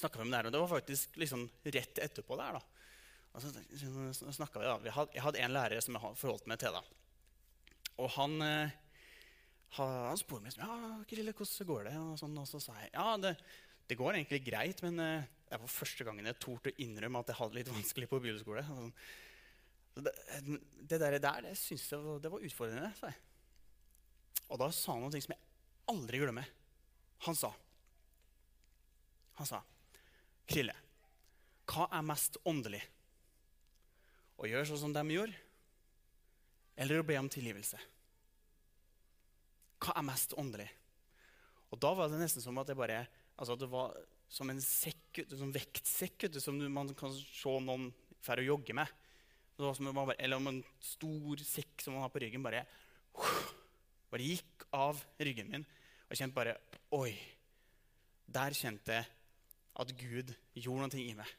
vi 0.00 0.10
om 0.22 0.30
det 0.30 0.38
her, 0.38 0.48
og 0.48 0.52
Det 0.54 0.62
var 0.62 0.74
faktisk 0.74 1.16
liksom 1.20 1.48
rett 1.76 1.98
etterpå 1.98 2.38
der. 2.40 2.58
da. 2.58 2.62
Og 3.30 3.42
så, 3.42 3.50
vi, 3.54 4.66
da. 4.66 4.78
Vi 4.82 4.94
hadde, 4.94 5.14
jeg 5.14 5.24
hadde 5.24 5.42
en 5.44 5.54
lærer 5.54 5.84
som 5.84 5.96
jeg 5.96 6.20
forholdt 6.22 6.48
meg 6.50 6.62
til. 6.62 6.74
da. 6.74 6.82
Og 8.00 8.10
han, 8.16 8.36
eh, 8.42 8.76
han 9.76 10.20
spurte 10.20 10.46
meg 10.46 10.56
ja, 10.58 10.76
Krille, 11.10 11.34
hvordan 11.36 11.68
går 11.68 11.90
det? 11.90 11.96
Og, 12.00 12.14
sånn, 12.20 12.38
og 12.40 12.48
så 12.48 12.62
sa 12.62 12.76
jeg 12.80 12.94
ja, 12.94 13.06
det, 13.20 13.34
det 13.90 13.98
går 13.98 14.16
egentlig 14.16 14.42
greit, 14.46 14.82
men 14.86 15.02
eh, 15.04 15.28
det 15.50 15.58
var 15.60 15.72
første 15.72 16.06
gangen 16.06 16.30
jeg 16.30 16.40
torde 16.42 16.72
å 16.72 16.80
innrømme 16.82 17.22
at 17.22 17.32
jeg 17.32 17.40
hadde 17.40 17.58
litt 17.58 17.72
vanskelig 17.72 18.08
på 18.10 18.22
bibelskole. 18.22 18.64
Det, 20.00 20.12
det 20.88 21.00
der, 21.02 21.18
det 21.18 21.56
syns 21.58 21.88
jeg 21.90 22.18
det 22.22 22.30
var 22.32 22.46
utfordrende. 22.46 22.92
sa 22.98 23.10
jeg. 23.10 23.18
Og 24.50 24.58
da 24.58 24.70
sa 24.74 24.94
han 24.94 25.04
noe 25.04 25.12
som 25.12 25.34
jeg 25.34 25.49
aldri 25.90 26.22
glemme. 26.22 26.46
Han 27.26 27.36
sa 27.36 27.52
Han 29.40 29.48
sa, 29.48 29.62
'Krille, 30.44 30.74
hva 31.64 31.86
er 31.96 32.02
mest 32.04 32.36
åndelig?' 32.44 32.82
Å 34.36 34.48
gjøre 34.48 34.68
sånn 34.68 34.80
som 34.82 34.92
de 34.92 35.14
gjorde, 35.14 35.36
eller 36.76 37.00
å 37.00 37.06
be 37.08 37.16
om 37.16 37.28
tilgivelse? 37.28 37.80
Hva 39.80 39.94
er 39.96 40.04
mest 40.04 40.34
åndelig? 40.36 40.68
Og 41.72 41.80
da 41.80 41.92
var 41.96 42.08
det 42.08 42.20
nesten 42.20 42.44
som 42.44 42.58
at 42.60 42.68
det 42.68 42.76
bare 42.76 43.06
altså 43.40 43.56
det 43.56 43.68
var 43.72 43.96
som 44.30 44.50
en 44.52 44.60
sekk, 44.62 45.22
som 45.32 45.52
vektsekk 45.54 46.28
som 46.38 46.58
man 46.72 46.92
kan 46.98 47.12
se 47.16 47.54
noen 47.64 47.88
drar 48.20 48.42
og 48.42 48.50
jogger 48.52 48.76
med. 48.78 48.98
Bare, 49.60 50.16
eller 50.16 50.40
om 50.40 50.48
en 50.48 50.60
stor 50.80 51.40
sekk 51.44 51.82
som 51.84 51.96
man 51.96 52.06
har 52.06 52.12
på 52.12 52.22
ryggen, 52.22 52.44
bare, 52.44 52.62
bare 54.12 54.28
gikk 54.28 54.64
av 54.72 55.00
ryggen 55.20 55.50
min. 55.52 55.66
Jeg 56.10 56.18
kjente 56.18 56.34
bare 56.34 56.56
Oi! 56.98 57.12
Der 58.30 58.54
kjente 58.54 58.94
jeg 58.98 59.06
at 59.80 59.92
Gud 59.98 60.32
gjorde 60.58 60.88
noe 60.88 61.02
i 61.02 61.14
meg. 61.18 61.30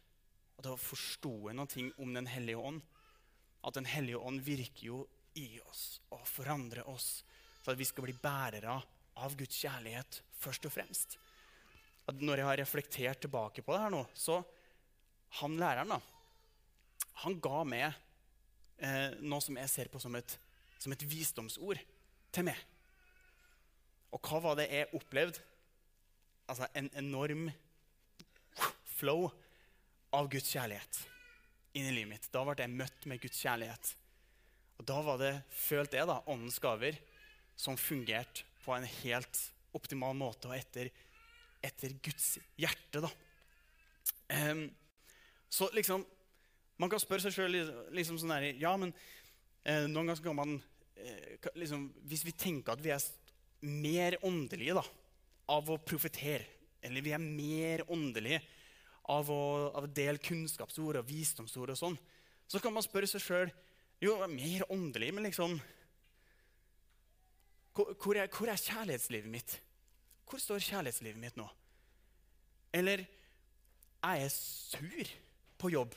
Og 0.57 0.63
da 0.65 0.75
forsto 0.79 1.33
jeg 1.49 1.57
noe 1.57 1.87
om 2.03 2.13
Den 2.15 2.29
hellige 2.31 2.59
ånd. 2.59 2.79
At 3.67 3.75
Den 3.75 3.87
hellige 3.87 4.19
ånd 4.19 4.41
virker 4.45 4.85
jo 4.85 5.01
i 5.39 5.59
oss 5.63 6.01
og 6.11 6.23
forandrer 6.27 6.87
oss 6.91 7.21
for 7.61 7.71
at 7.71 7.79
vi 7.79 7.87
skal 7.87 8.07
bli 8.07 8.15
bærere 8.19 8.73
av 9.21 9.35
Guds 9.37 9.59
kjærlighet 9.61 10.21
først 10.41 10.65
og 10.67 10.73
fremst. 10.73 11.17
At 12.09 12.19
når 12.23 12.41
jeg 12.41 12.47
har 12.47 12.59
reflektert 12.63 13.21
tilbake 13.23 13.63
på 13.63 13.75
det 13.75 13.83
her 13.83 13.93
nå, 13.93 14.01
så 14.17 14.39
han 15.39 15.55
læreren 15.59 15.93
da, 15.93 15.99
han 17.23 17.37
ga 17.43 17.61
meg 17.67 17.85
eh, 18.81 19.19
noe 19.21 19.43
som 19.43 19.59
jeg 19.61 19.71
ser 19.71 19.91
på 19.93 20.01
som 20.01 20.15
et, 20.19 20.35
som 20.81 20.91
et 20.95 21.05
visdomsord 21.07 21.79
til 22.33 22.47
meg. 22.47 22.57
Og 24.11 24.19
hva 24.27 24.41
var 24.43 24.59
det 24.59 24.67
jeg 24.71 24.91
opplevde? 24.97 25.39
Altså 26.51 26.67
en 26.75 26.89
enorm 26.99 27.47
flow 28.97 29.29
av 30.11 30.27
Guds 30.31 30.51
kjærlighet 30.51 30.99
inn 31.77 31.87
i 31.87 31.93
livet 31.95 32.11
mitt. 32.11 32.29
Da 32.33 32.43
ble 32.43 32.57
jeg 32.59 32.73
møtt 32.75 33.07
med 33.07 33.21
Guds 33.23 33.39
kjærlighet. 33.39 33.93
Og 34.81 34.87
da 34.89 34.97
var 35.05 35.19
det, 35.21 35.31
følte 35.53 35.99
jeg, 35.99 36.09
da, 36.09 36.19
åndens 36.31 36.59
gaver 36.61 36.97
som 37.59 37.77
fungerte 37.79 38.43
på 38.65 38.73
en 38.75 38.87
helt 39.03 39.39
optimal 39.77 40.15
måte 40.17 40.49
og 40.49 40.57
etter, 40.57 40.89
etter 41.63 41.93
Guds 42.03 42.33
hjerte. 42.59 43.03
da. 43.05 43.11
Um, 44.31 44.67
så 45.51 45.67
liksom 45.75 46.05
Man 46.79 46.89
kan 46.89 47.01
spørre 47.03 47.21
seg 47.21 47.35
sjøl 47.35 47.57
liksom 47.93 48.15
sånn 48.17 48.31
her 48.31 48.45
Ja, 48.57 48.71
men 48.79 48.93
eh, 49.67 49.83
noen 49.91 50.07
ganger 50.07 50.23
kan 50.23 50.37
man 50.37 50.53
eh, 50.95 51.35
liksom, 51.59 51.89
Hvis 52.07 52.23
vi 52.25 52.31
tenker 52.31 52.73
at 52.73 52.81
vi 52.81 52.93
er 52.95 53.03
mer 53.61 54.17
åndelige 54.25 54.75
da, 54.77 54.83
av 55.51 55.69
å 55.69 55.79
profetere, 55.83 56.45
eller 56.81 57.05
vi 57.05 57.13
er 57.13 57.21
mer 57.21 57.83
åndelige 57.91 58.41
av 59.11 59.29
å, 59.33 59.41
av 59.75 59.85
å 59.85 59.91
dele 59.91 60.21
kunnskapsord 60.21 60.99
og 60.99 61.07
visdomsord, 61.09 61.73
og 61.73 61.79
sånn, 61.79 61.97
så 62.49 62.61
kan 62.61 62.73
man 62.73 62.85
spørre 62.85 63.09
seg 63.09 63.23
sjøl 63.23 63.51
jo, 64.01 64.15
mer 64.31 64.65
åndelig, 64.73 65.11
men 65.13 65.27
liksom 65.27 65.59
hvor, 67.71 68.17
er, 68.17 68.27
hvor, 68.27 68.49
er, 68.51 68.59
kjærlighetslivet 68.59 69.31
mitt? 69.31 69.53
Hvor 70.27 70.41
står 70.41 70.63
kjærlighetslivet 70.65 71.21
mitt 71.21 71.37
nå? 71.39 71.45
Eller 72.75 73.05
er 74.03 74.17
jeg 74.23 74.33
sur 74.35 75.11
på 75.61 75.71
jobb? 75.71 75.95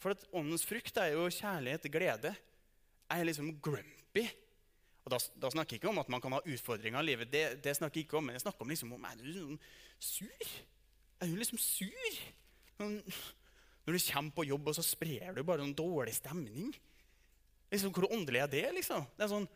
For 0.00 0.14
at 0.14 0.24
åndens 0.34 0.64
frukt 0.66 0.96
er 0.98 1.12
jo 1.12 1.26
kjærlighet, 1.28 1.90
glede. 1.92 2.32
Er 3.10 3.20
jeg 3.20 3.28
liksom 3.28 3.52
grumpy? 3.62 4.24
Og 5.02 5.10
da, 5.10 5.18
da, 5.42 5.50
snakker 5.50 5.74
jeg 5.74 5.82
ikke 5.82 5.90
om 5.90 6.00
at 6.02 6.10
man 6.12 6.22
kan 6.22 6.36
ha 6.36 6.42
utfordringer 6.46 7.02
i 7.02 7.08
livet. 7.10 7.30
Det, 7.32 7.42
det 7.64 7.74
snakker 7.76 8.00
Jeg 8.00 8.06
ikke 8.06 8.20
om, 8.20 8.28
men 8.28 8.38
jeg 8.38 8.44
snakker 8.44 8.62
om 8.62 8.70
liksom, 8.70 8.92
om 8.94 9.06
er 9.08 9.16
du 9.18 9.24
liksom 9.26 9.56
sur. 9.98 10.52
Er 11.18 11.30
du 11.30 11.40
liksom 11.40 11.58
sur? 11.58 12.20
Sånn, 12.78 13.00
når 13.82 13.98
du 13.98 14.04
kommer 14.06 14.36
på 14.36 14.46
jobb, 14.46 14.70
og 14.70 14.78
så 14.78 14.84
sprer 14.86 15.34
du 15.34 15.42
bare 15.42 15.62
noen 15.62 15.74
dårlig 15.74 16.14
stemning. 16.14 16.70
Liksom, 17.72 17.90
hvor 17.94 18.06
åndelig 18.14 18.44
er 18.44 18.52
det? 18.52 18.64
liksom? 18.78 19.04
Det 19.16 19.26
er 19.26 19.34
sånn, 19.34 19.50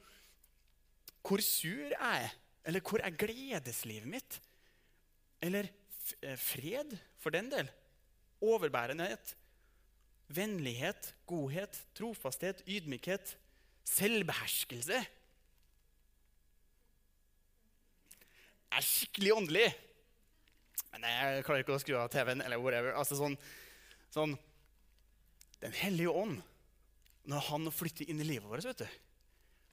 Hvor 1.27 1.43
sur 1.43 1.91
er 1.91 2.21
jeg? 2.23 2.35
Eller 2.67 2.83
hvor 2.83 3.03
er 3.03 3.15
gledeslivet 3.15 4.11
mitt? 4.11 4.39
Eller 5.43 5.69
eh, 6.23 6.39
fred, 6.39 6.95
for 7.23 7.35
den 7.35 7.51
del. 7.51 7.71
Overbærenhet. 8.43 9.35
Vennlighet, 10.27 11.13
godhet, 11.27 11.79
trofasthet, 11.95 12.65
ydmykhet, 12.67 13.37
selvbeherskelse. 13.87 15.03
Er 18.73 18.85
skikkelig 18.85 19.33
åndelig. 19.37 19.67
Men 20.95 21.07
jeg 21.11 21.45
klarer 21.47 21.65
ikke 21.65 21.77
å 21.77 21.83
skru 21.83 21.97
av 22.01 22.11
TV-en 22.13 22.45
eller 22.45 22.61
whatever. 22.61 22.97
Altså 22.97 23.19
sånn, 23.19 23.37
sånn 24.15 24.37
Den 25.61 25.73
hellige 25.73 26.13
ånd, 26.13 26.41
når 27.27 27.47
han 27.49 27.71
flytter 27.73 28.11
inn 28.13 28.21
i 28.21 28.27
livet 28.29 28.49
vårt, 28.49 28.67
vet 28.67 28.83
du, 28.85 28.99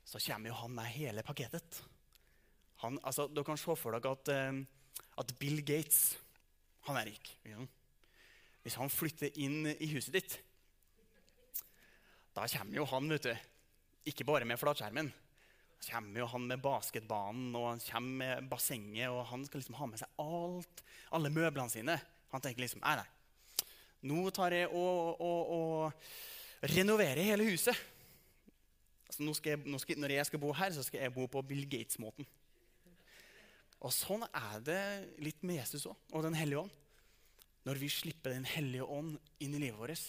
så 0.08 0.22
kommer 0.24 0.50
jo 0.50 0.60
han 0.62 0.72
med 0.74 0.88
hele 0.96 1.24
pakketet. 1.28 1.82
Han, 2.84 2.98
altså, 3.04 3.28
dere 3.28 3.48
kan 3.48 3.60
se 3.60 3.76
for 3.80 3.96
dere 3.96 4.14
at, 4.16 4.32
uh, 4.32 5.04
at 5.22 5.34
Bill 5.40 5.60
Gates 5.64 6.16
han 6.88 7.00
er 7.00 7.12
rik. 7.12 7.30
Hvis 8.64 8.80
han 8.80 8.92
flytter 8.92 9.36
inn 9.44 9.68
i 9.74 9.90
huset 9.92 10.16
ditt, 10.16 10.38
da 12.34 12.48
kommer 12.50 12.80
jo 12.80 12.88
han, 12.90 13.12
vet 13.12 13.28
du, 13.28 13.34
ikke 14.10 14.26
bare 14.28 14.48
med 14.48 14.60
flatskjermen, 14.60 15.12
kommer 15.86 16.24
jo 16.24 16.30
han 16.32 16.46
med 16.50 16.62
basketbanen 16.64 17.56
og 17.60 17.68
han 17.72 17.82
kommer 17.84 18.20
med 18.22 18.50
bassenget. 18.52 19.10
og 19.10 19.26
Han 19.32 19.46
skal 19.46 19.62
liksom 19.62 19.78
ha 19.80 19.88
med 19.90 20.02
seg 20.02 20.22
alt, 20.24 20.84
alle 21.12 21.32
møblene 21.34 21.72
sine. 21.72 21.98
Han 22.34 22.44
tenker 22.44 22.64
liksom 22.64 22.84
nei, 22.84 22.96
nei. 23.02 23.10
Nå 24.10 24.28
tar 24.36 24.56
jeg 24.56 24.68
og, 24.68 25.22
og, 25.24 25.52
og 25.56 26.72
renoverer 26.74 27.24
hele 27.24 27.48
huset. 27.48 27.78
Altså, 29.08 29.24
nå 29.24 29.36
jeg, 29.46 29.62
nå 29.70 29.80
skal, 29.80 30.00
når 30.02 30.16
jeg 30.16 30.28
skal 30.28 30.42
bo 30.42 30.52
her, 30.58 30.74
så 30.76 30.84
skal 30.84 31.06
jeg 31.06 31.14
bo 31.16 31.28
på 31.32 31.44
Bill 31.46 31.68
Gates-måten. 31.70 32.28
Og 33.84 33.92
Sånn 33.94 34.24
er 34.26 34.64
det 34.64 34.82
litt 35.24 35.44
med 35.44 35.60
Jesus 35.60 35.86
òg, 35.92 36.00
og 36.16 36.24
Den 36.26 36.38
hellige 36.40 36.64
ånd. 36.64 36.74
Når 37.64 37.80
vi 37.80 37.90
slipper 37.92 38.34
Den 38.34 38.48
hellige 38.48 38.84
ånd 38.84 39.16
inn 39.44 39.56
i 39.56 39.62
livet 39.62 39.80
vårt, 39.80 40.02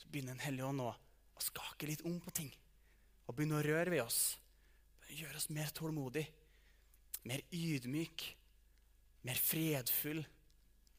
så 0.00 0.08
begynner 0.10 0.34
Den 0.34 0.46
hellige 0.46 0.70
ånd 0.70 0.82
å, 0.82 0.90
å 0.94 1.44
skake 1.44 1.90
litt 1.90 2.02
om 2.06 2.16
på 2.22 2.34
ting. 2.34 2.50
Og 3.26 3.36
begynner 3.36 3.60
å 3.60 3.66
røre 3.66 3.92
ved 3.92 4.04
oss 4.06 4.20
gjøre 5.12 5.38
oss 5.38 5.50
mer 5.54 5.70
tålmodig, 5.74 6.24
mer 7.26 7.42
ydmyk, 7.54 8.24
mer 9.26 9.38
fredfull, 9.40 10.22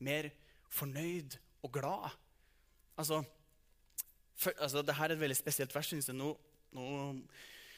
mer 0.04 0.30
fornøyd 0.74 1.38
og 1.66 1.74
glad. 1.74 2.16
Altså, 3.00 3.22
for, 4.38 4.54
altså 4.58 4.84
Dette 4.84 4.98
er 5.04 5.16
et 5.16 5.22
veldig 5.22 5.38
spesielt 5.38 5.74
vers. 5.76 5.88
synes 5.88 6.10
jeg. 6.10 6.18
Nå, 6.18 6.34
nå, 6.76 6.86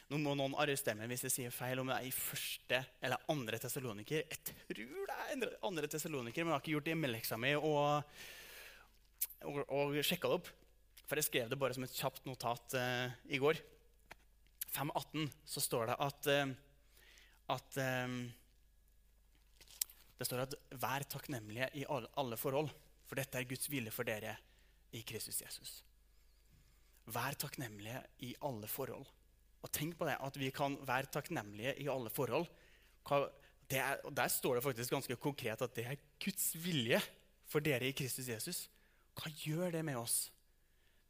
nå, 0.09 0.17
må 0.17 0.35
noen 0.35 0.57
arrestere 0.59 0.97
meg 0.99 1.11
hvis 1.11 1.27
jeg 1.27 1.35
sier 1.35 1.55
feil 1.55 1.81
om 1.81 1.91
det 1.91 1.97
er 1.99 2.09
i 2.09 2.13
første 2.15 2.81
eller 3.01 3.29
andre 3.31 3.61
tessaloniker. 3.61 4.25
Jeg 4.25 4.43
tror 4.45 5.11
det 5.11 5.19
er 5.47 5.57
andre 5.69 5.91
tessaloniker, 5.91 6.43
men 6.43 6.53
jeg 6.53 6.57
har 6.57 6.63
ikke 6.63 6.77
gjort 6.77 6.93
hjemmeleksa 6.93 7.39
mi 7.39 7.53
og, 7.59 8.15
og, 9.47 9.61
og 9.67 9.99
sjekka 10.01 10.31
det 10.31 10.39
opp. 10.41 10.53
For 11.09 11.17
jeg 11.17 11.25
skrev 11.25 11.49
det 11.49 11.57
bare 11.57 11.73
som 11.73 11.85
et 11.85 11.95
kjapt 11.95 12.27
notat 12.29 12.75
uh, 12.77 13.13
i 13.33 13.39
går. 13.41 13.57
5,18 14.75 15.29
så 15.45 15.61
står 15.63 15.89
det 15.89 15.97
at, 16.05 16.29
eh, 16.33 16.51
at 17.55 17.79
eh, 17.81 18.19
Det 20.19 20.27
står 20.27 20.41
at 20.43 20.53
'vær 20.75 21.03
takknemlige 21.07 21.69
i 21.79 21.85
alle 21.89 22.35
forhold', 22.35 22.73
for 23.07 23.15
dette 23.15 23.37
er 23.39 23.47
Guds 23.47 23.69
vilje 23.71 23.91
for 23.91 24.03
dere 24.03 24.35
i 24.91 25.01
Kristus 25.01 25.41
Jesus. 25.41 25.83
Vær 27.07 27.37
takknemlige 27.39 28.03
i 28.19 28.35
alle 28.41 28.67
forhold. 28.67 29.05
Og 29.61 29.71
tenk 29.71 29.97
på 29.97 30.05
det, 30.05 30.17
at 30.19 30.39
vi 30.39 30.49
kan 30.49 30.75
være 30.87 31.05
takknemlige 31.05 31.79
i 31.79 31.87
alle 31.87 32.09
forhold. 32.09 32.47
Er, 33.69 34.09
Der 34.09 34.27
står 34.27 34.55
det 34.55 34.63
faktisk 34.63 34.89
ganske 34.89 35.15
konkret 35.15 35.61
at 35.61 35.75
det 35.75 35.85
er 35.85 35.95
Guds 36.19 36.51
vilje 36.65 37.01
for 37.45 37.59
dere 37.59 37.87
i 37.87 37.91
Kristus 37.91 38.27
Jesus. 38.27 38.69
Hva 39.15 39.31
gjør 39.31 39.71
det 39.71 39.85
med 39.85 39.95
oss? 39.95 40.31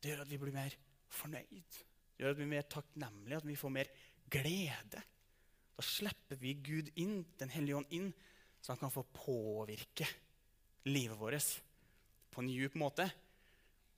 Det 0.03 0.11
gjør 0.11 0.21
at 0.21 0.29
vi 0.31 0.37
blir 0.37 0.53
mer 0.53 0.75
fornøyd 1.09 1.88
gjør 2.19 2.33
at 2.33 2.39
vi 2.39 2.45
er 2.45 2.53
mer 2.53 2.67
takknemlige, 2.67 3.39
at 3.39 3.47
vi 3.47 3.57
får 3.59 3.73
mer 3.73 3.89
glede. 4.31 5.01
Da 5.79 5.85
slipper 5.85 6.39
vi 6.41 6.57
Gud 6.59 6.91
inn, 6.99 7.23
Den 7.39 7.51
hellige 7.53 7.79
ånd 7.79 7.95
inn, 7.95 8.11
så 8.59 8.73
han 8.73 8.81
kan 8.81 8.91
få 8.91 9.05
påvirke 9.15 10.07
livet 10.89 11.17
vårt 11.19 11.61
på 12.29 12.41
en 12.43 12.49
djup 12.51 12.75
måte. 12.79 13.07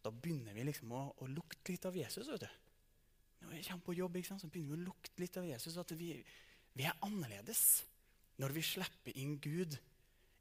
Da 0.02 0.12
begynner 0.14 0.54
vi 0.54 0.66
liksom 0.66 0.92
å, 0.94 1.04
å 1.18 1.30
lukte 1.30 1.74
litt 1.74 1.86
av 1.86 1.98
Jesus. 1.98 2.28
vet 2.28 2.46
du. 2.46 2.50
Når 3.42 3.56
vi 3.56 3.64
kommer 3.66 3.86
på 3.86 3.98
jobb, 3.98 4.20
så 4.26 4.48
begynner 4.48 4.76
vi 4.76 4.82
å 4.82 4.88
lukte 4.90 5.22
litt 5.22 5.38
av 5.38 5.48
Jesus. 5.50 5.78
At 5.78 5.94
vi, 5.98 6.14
vi 6.74 6.86
er 6.86 6.98
annerledes 7.06 7.84
når 8.42 8.56
vi 8.56 8.66
slipper 8.66 9.18
inn 9.18 9.38
Gud. 9.42 9.78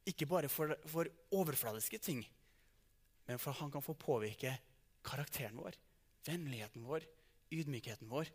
Ikke 0.08 0.28
bare 0.28 0.48
for, 0.48 0.72
for 0.88 1.08
overfladiske 1.36 2.00
ting, 2.00 2.22
men 3.28 3.38
for 3.38 3.56
han 3.60 3.70
kan 3.72 3.84
få 3.84 3.94
påvirke 4.00 4.54
karakteren 5.06 5.58
vår, 5.60 5.76
vennligheten 6.26 6.86
vår, 6.88 7.04
ydmykheten 7.50 8.10
vår. 8.10 8.30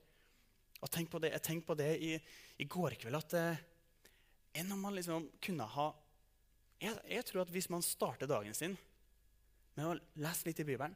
Og 0.84 0.92
tenk 0.92 1.10
på 1.12 1.22
det, 1.24 1.32
Jeg 1.34 1.42
tenkte 1.42 1.68
på 1.72 1.78
det 1.80 1.92
i, 2.04 2.16
i 2.60 2.68
går 2.70 2.98
kveld 3.00 3.18
at 3.18 3.36
eh, 3.40 3.62
enn 4.60 4.72
om 4.72 4.82
man 4.88 4.96
liksom 4.96 5.30
kunne 5.44 5.68
ha 5.76 5.88
jeg, 6.82 6.98
jeg, 7.08 7.24
tror 7.28 7.46
at 7.46 7.54
hvis 7.54 7.70
man 7.72 7.84
starter 7.86 8.30
dagen 8.30 8.54
sin 8.54 8.76
med 9.76 9.88
å 9.88 9.96
lese 10.22 10.48
litt 10.48 10.60
i 10.60 10.68
Bibelen, 10.68 10.94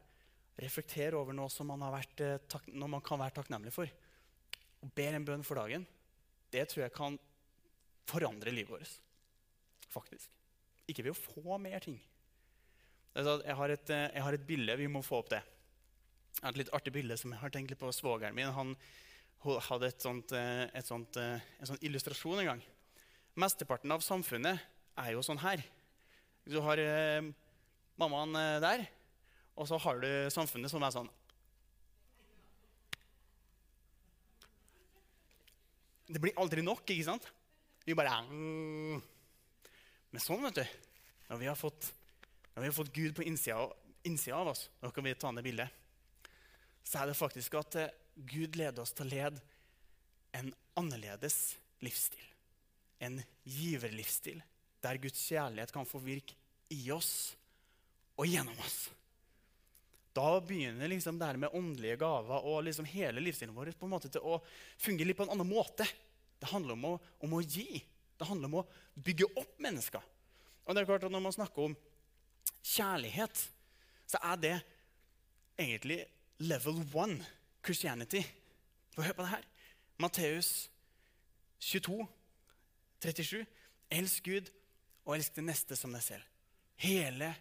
reflektere 0.60 1.18
over 1.18 1.36
noe 1.36 1.52
som 1.52 1.68
man, 1.72 1.84
vært, 1.92 2.20
eh, 2.24 2.42
tak, 2.52 2.68
noe 2.76 2.92
man 2.92 3.04
kan 3.04 3.20
være 3.20 3.38
takknemlig 3.40 3.74
for, 3.76 3.92
og 4.84 4.92
ber 4.96 5.16
en 5.16 5.26
bønn 5.28 5.46
for 5.48 5.60
dagen, 5.60 5.86
det 6.52 6.66
tror 6.70 6.86
jeg 6.86 6.96
kan 6.96 7.18
forandre 8.10 8.54
livet 8.54 8.72
vårt. 8.76 9.00
faktisk. 9.90 10.30
Ikke 10.90 11.04
ved 11.06 11.16
å 11.16 11.18
få 11.18 11.58
mer 11.58 11.80
ting. 11.82 11.98
Jeg 13.16 13.56
har, 13.56 13.70
et, 13.74 13.90
eh, 13.90 14.12
jeg 14.14 14.24
har 14.24 14.34
et 14.34 14.46
bilde. 14.46 14.76
Vi 14.78 14.88
må 14.88 15.02
få 15.06 15.20
opp 15.24 15.32
det. 15.34 15.42
Et 16.40 16.56
litt 16.56 16.72
artig 16.76 16.94
bilde 16.96 17.18
som 17.20 17.34
jeg 17.34 17.42
har 17.42 17.52
tenkt 17.52 17.74
litt 17.74 17.82
på 17.82 17.92
svogeren 17.92 18.36
min. 18.36 18.52
Han 18.56 18.76
hadde 19.44 19.88
et 19.88 20.04
sånt, 20.04 20.32
eh, 20.32 20.68
et 20.74 20.86
sånt, 20.86 21.18
eh, 21.18 21.40
en 21.60 21.68
sånn 21.68 21.82
illustrasjon 21.84 22.40
en 22.40 22.46
gang. 22.46 22.62
Mesteparten 23.36 23.92
av 23.92 24.02
samfunnet 24.02 24.60
er 24.98 25.12
jo 25.12 25.22
sånn 25.24 25.40
her. 25.40 25.64
Du 26.48 26.60
har 26.62 26.78
eh, 26.78 27.22
mammaen 28.00 28.34
der, 28.62 28.88
og 29.56 29.68
så 29.68 29.80
har 29.80 30.00
du 30.00 30.30
samfunnet 30.32 30.72
som 30.72 30.84
er 30.84 30.92
sånn. 30.92 31.10
Det 36.10 36.20
blir 36.20 36.40
aldri 36.40 36.64
nok, 36.64 36.88
ikke 36.88 37.06
sant? 37.06 37.28
Vi 37.86 37.94
bare. 37.94 38.24
Men 40.10 40.22
sånn, 40.24 40.42
vet 40.42 40.56
du 40.56 40.66
Når 41.30 41.38
vi 41.38 41.46
har 41.46 41.56
fått, 41.56 41.92
vi 42.56 42.66
har 42.66 42.74
fått 42.74 42.94
Gud 42.94 43.14
på 43.16 43.24
innsida, 43.24 43.70
innsida 44.04 44.40
av 44.40 44.48
oss 44.48 44.70
da 44.82 44.90
kan 44.90 45.04
vi 45.06 45.14
ta 45.14 45.30
ned 45.32 45.46
bildet 45.46 45.70
så 46.84 47.02
er 47.02 47.10
det 47.10 47.18
faktisk 47.20 47.58
at 47.60 47.80
eh, 47.80 47.96
Gud 48.16 48.58
leder 48.60 48.84
oss 48.84 48.94
til 48.96 49.08
å 49.08 49.14
lede 49.14 49.42
en 50.36 50.52
annerledes 50.80 51.58
livsstil. 51.84 52.26
En 53.00 53.20
giverlivsstil 53.48 54.42
der 54.84 55.00
Guds 55.02 55.22
kjærlighet 55.30 55.74
kan 55.76 55.88
få 55.88 56.02
virke 56.04 56.36
i 56.74 56.82
oss 56.94 57.36
og 58.20 58.28
gjennom 58.28 58.58
oss. 58.64 58.90
Da 60.16 60.40
begynner 60.44 60.90
liksom 60.92 61.20
det 61.20 61.30
her 61.30 61.40
med 61.40 61.54
åndelige 61.56 62.00
gaver 62.02 62.46
og 62.50 62.64
liksom 62.66 62.88
hele 62.90 63.22
livsstilen 63.24 63.56
vår 63.56 63.72
på 63.78 63.88
en 63.88 63.94
måte 63.94 64.12
til 64.12 64.26
å 64.26 64.40
fungere 64.82 65.12
litt 65.12 65.20
på 65.20 65.28
en 65.28 65.36
annen 65.36 65.48
måte. 65.48 65.88
Det 66.40 66.50
handler 66.52 66.76
om 66.76 66.88
å, 66.90 66.94
om 67.24 67.36
å 67.38 67.44
gi. 67.44 67.80
Det 68.20 68.28
handler 68.28 68.50
om 68.50 68.60
å 68.62 68.66
bygge 69.00 69.30
opp 69.40 69.60
mennesker. 69.64 70.04
Og 70.66 70.76
det 70.76 70.82
er 70.82 70.90
klart 70.90 71.06
at 71.08 71.14
Når 71.14 71.24
man 71.24 71.36
snakker 71.36 71.70
om 71.70 71.78
kjærlighet, 72.60 73.46
så 74.10 74.20
er 74.32 74.42
det 74.42 74.56
egentlig 75.60 76.02
level 76.40 76.82
one 76.94 77.20
Christianity. 77.66 78.24
Hør 78.98 79.14
på 79.14 79.24
det 79.24 79.34
her. 79.34 79.46
Matteus 80.00 80.70
22, 81.60 82.08
37. 83.04 83.46
Elsk 83.92 84.24
Gud 84.26 84.50
og 85.06 85.16
elsk 85.18 85.36
det 85.40 85.46
neste 85.48 85.78
som 85.80 85.94
deg 85.96 86.04
selv. 86.06 86.26
Hele 86.80 87.34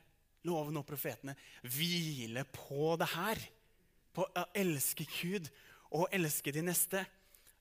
loven 0.47 0.81
og 0.81 0.87
profetene 0.87 1.37
hviler 1.63 2.49
på 2.51 2.97
det 2.99 3.11
her. 3.15 3.43
På 4.15 4.27
å 4.27 4.47
elske 4.57 5.07
Gud 5.21 5.47
og 5.95 6.09
elske 6.15 6.53
de 6.55 6.65
neste. 6.67 7.05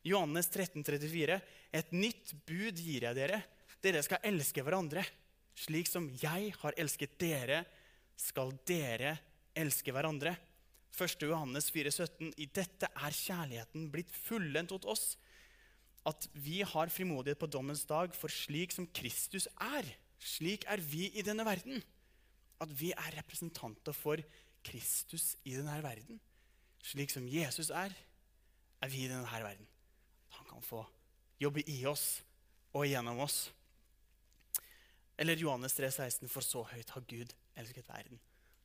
Johannes 0.07 0.49
13, 0.49 0.81
34. 0.85 1.39
Et 1.77 1.93
nytt 1.93 2.33
bud 2.47 2.79
gir 2.79 3.05
jeg 3.09 3.17
dere. 3.17 3.41
Dere 3.83 4.01
skal 4.05 4.23
elske 4.25 4.63
hverandre. 4.65 5.03
Slik 5.57 5.89
som 5.89 6.07
jeg 6.21 6.51
har 6.61 6.77
elsket 6.77 7.17
dere, 7.21 7.63
skal 8.17 8.53
dere 8.65 9.17
elske 9.57 9.93
hverandre. 9.93 10.33
1. 10.97 11.27
Johannes 11.29 11.69
4,17.: 11.69 12.31
I 12.41 12.47
dette 12.49 12.89
er 12.89 13.13
kjærligheten 13.13 13.89
blitt 13.93 14.09
fullendt 14.09 14.73
hos 14.73 14.87
oss, 14.89 15.05
at 16.07 16.27
vi 16.33 16.63
har 16.65 16.89
frimodighet 16.89 17.37
på 17.37 17.49
dommens 17.51 17.83
dag, 17.85 18.15
for 18.15 18.31
slik 18.31 18.73
som 18.73 18.87
Kristus 18.89 19.45
er, 19.61 19.85
slik 20.17 20.65
er 20.65 20.81
vi 20.81 21.11
i 21.13 21.25
denne 21.25 21.45
verden. 21.45 21.83
At 22.63 22.71
vi 22.73 22.93
er 22.95 23.17
representanter 23.19 23.93
for 23.93 24.23
Kristus 24.65 25.35
i 25.45 25.53
denne 25.53 25.77
verden. 25.83 26.17
Slik 26.81 27.13
som 27.13 27.27
Jesus 27.29 27.69
er, 27.69 27.93
er 28.81 28.89
vi 28.89 29.03
i 29.05 29.11
denne 29.11 29.27
verden. 29.27 29.67
Han 30.39 30.49
kan 30.49 30.65
få 30.65 30.81
jobbe 31.41 31.61
i 31.69 31.77
oss 31.85 32.23
og 32.73 32.87
gjennom 32.87 33.21
oss. 33.21 33.51
Eller 35.17 35.37
Johannes 35.37 35.77
3,16.: 35.77 36.25
For 36.29 36.41
så 36.41 36.63
høyt 36.71 36.89
har 36.89 37.05
Gud 37.09 37.33
elsket 37.57 37.89
verden, 37.89 38.19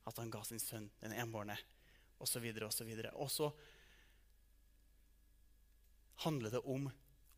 at 0.07 0.17
han 0.17 0.31
ga 0.31 0.43
sin 0.45 0.61
sønn, 0.61 0.89
den 1.01 1.13
enbårne, 1.13 1.57
osv. 2.21 2.45
osv. 2.67 2.91
Og 3.13 3.31
så 3.31 3.49
handler 6.25 6.53
det 6.53 6.61
om 6.69 6.87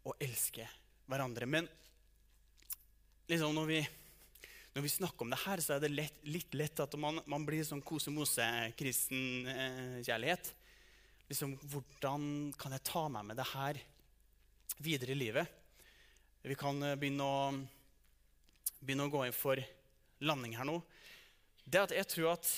å 0.05 0.13
elske 0.21 0.67
hverandre. 1.09 1.47
Men 1.49 1.69
liksom 3.29 3.55
når, 3.55 3.69
vi, 3.69 3.79
når 4.75 4.85
vi 4.85 4.93
snakker 4.97 5.25
om 5.25 5.33
det 5.33 5.41
her, 5.45 5.63
så 5.63 5.75
er 5.75 5.85
det 5.85 5.93
lett, 5.93 6.21
litt 6.27 6.57
lett 6.57 6.83
at 6.83 6.97
man, 6.99 7.21
man 7.29 7.45
blir 7.47 7.65
sånn 7.65 7.83
kose-mose-kristen 7.85 9.49
eh, 9.51 9.97
kjærlighet. 10.05 10.51
Liksom, 11.29 11.55
hvordan 11.71 12.27
kan 12.59 12.75
jeg 12.75 12.85
ta 12.85 13.07
meg 13.09 13.31
med 13.31 13.39
det 13.39 13.47
her 13.55 13.81
videre 14.85 15.15
i 15.15 15.17
livet? 15.17 15.63
Vi 16.45 16.57
kan 16.59 16.77
eh, 16.85 16.97
begynne 16.99 17.25
å, 17.25 17.49
begynne 18.81 19.07
å 19.07 19.13
gå 19.13 19.25
inn 19.25 19.35
for 19.35 19.61
landing 20.25 20.53
her 20.59 20.69
nå. 20.69 20.77
Det 21.65 21.81
at 21.81 21.95
jeg 21.95 22.09
tror 22.11 22.35
at 22.35 22.51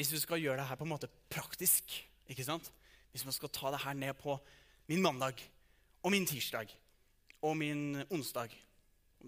hvis 0.00 0.14
vi 0.14 0.22
skal 0.22 0.40
gjøre 0.40 0.62
det 0.62 0.68
her 0.70 0.78
på 0.80 0.86
en 0.86 0.94
måte 0.94 1.10
praktisk 1.28 1.92
ikke 2.30 2.46
sant? 2.46 2.70
Hvis 3.12 3.26
man 3.26 3.34
skal 3.36 3.52
ta 3.52 3.72
det 3.74 3.82
her 3.82 3.96
ned 3.98 4.16
på 4.16 4.38
min 4.88 5.02
mandag 5.04 5.42
og 6.00 6.14
min 6.14 6.24
tirsdag 6.24 6.72
og 7.44 7.56
min 7.60 8.00
onsdag, 8.08 8.54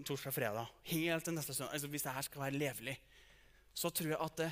torsdag 0.01 0.31
og 0.31 0.35
fredag, 0.35 0.71
helt 0.89 1.27
til 1.27 1.35
neste 1.37 1.53
søndag 1.53 1.77
altså 1.77 1.91
Hvis 1.93 2.05
det 2.07 2.15
her 2.15 2.25
skal 2.25 2.41
være 2.41 2.57
levelig, 2.57 2.97
så 3.73 3.89
tror 3.93 4.15
jeg 4.15 4.21
at 4.25 4.37
det, 4.41 4.49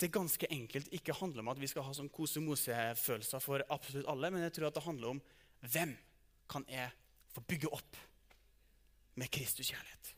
det 0.00 0.12
ganske 0.12 0.52
enkelt 0.56 0.88
ikke 0.96 1.18
handler 1.20 1.44
om 1.44 1.52
at 1.52 1.60
vi 1.60 1.68
skal 1.68 1.84
ha 1.84 1.92
sånn 1.96 2.08
kose-mose-følelser 2.08 3.44
for 3.44 3.64
absolutt 3.68 4.08
alle, 4.08 4.32
men 4.32 4.46
jeg 4.46 4.56
tror 4.56 4.70
at 4.70 4.80
det 4.80 4.86
handler 4.88 5.16
om 5.16 5.22
hvem 5.68 5.96
kan 6.48 6.64
jeg 6.68 6.88
få 7.36 7.44
bygge 7.44 7.68
opp 7.76 8.00
med 9.20 9.28
Kristus 9.28 9.68
kjærlighet. 9.68 10.14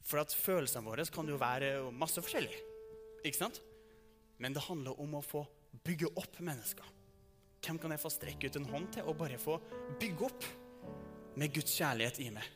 For 0.00 0.24
at 0.24 0.32
følelsene 0.32 0.88
våre 0.88 1.04
kan 1.12 1.28
jo 1.28 1.36
være 1.36 1.90
masse 1.92 2.24
forskjellige. 2.24 2.64
Ikke 3.28 3.44
sant? 3.44 3.60
Men 4.38 4.54
det 4.54 4.64
handler 4.68 5.00
om 5.02 5.18
å 5.18 5.24
få 5.24 5.42
bygge 5.84 6.10
opp 6.14 6.38
mennesker. 6.40 6.86
Hvem 7.64 7.78
kan 7.82 7.92
jeg 7.92 8.02
få 8.02 8.10
strekke 8.12 8.48
ut 8.48 8.58
en 8.60 8.68
hånd 8.70 8.90
til 8.94 9.08
og 9.10 9.18
bare 9.18 9.38
få 9.40 9.58
bygge 9.98 10.28
opp 10.28 10.46
med 11.38 11.52
Guds 11.54 11.74
kjærlighet 11.74 12.20
i 12.22 12.30
meg? 12.34 12.46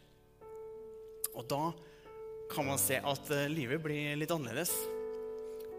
Og 1.35 1.47
da 1.51 1.73
kan 2.53 2.69
man 2.69 2.81
se 2.81 2.99
at 3.01 3.31
eh, 3.35 3.51
livet 3.51 3.83
blir 3.83 4.17
litt 4.21 4.33
annerledes. 4.35 4.73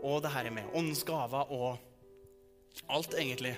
Og 0.03 0.19
det 0.25 0.33
her 0.33 0.49
med 0.51 0.75
åndens 0.75 1.05
gaver 1.07 1.51
og 1.53 1.77
alt 2.91 3.15
egentlig 3.15 3.53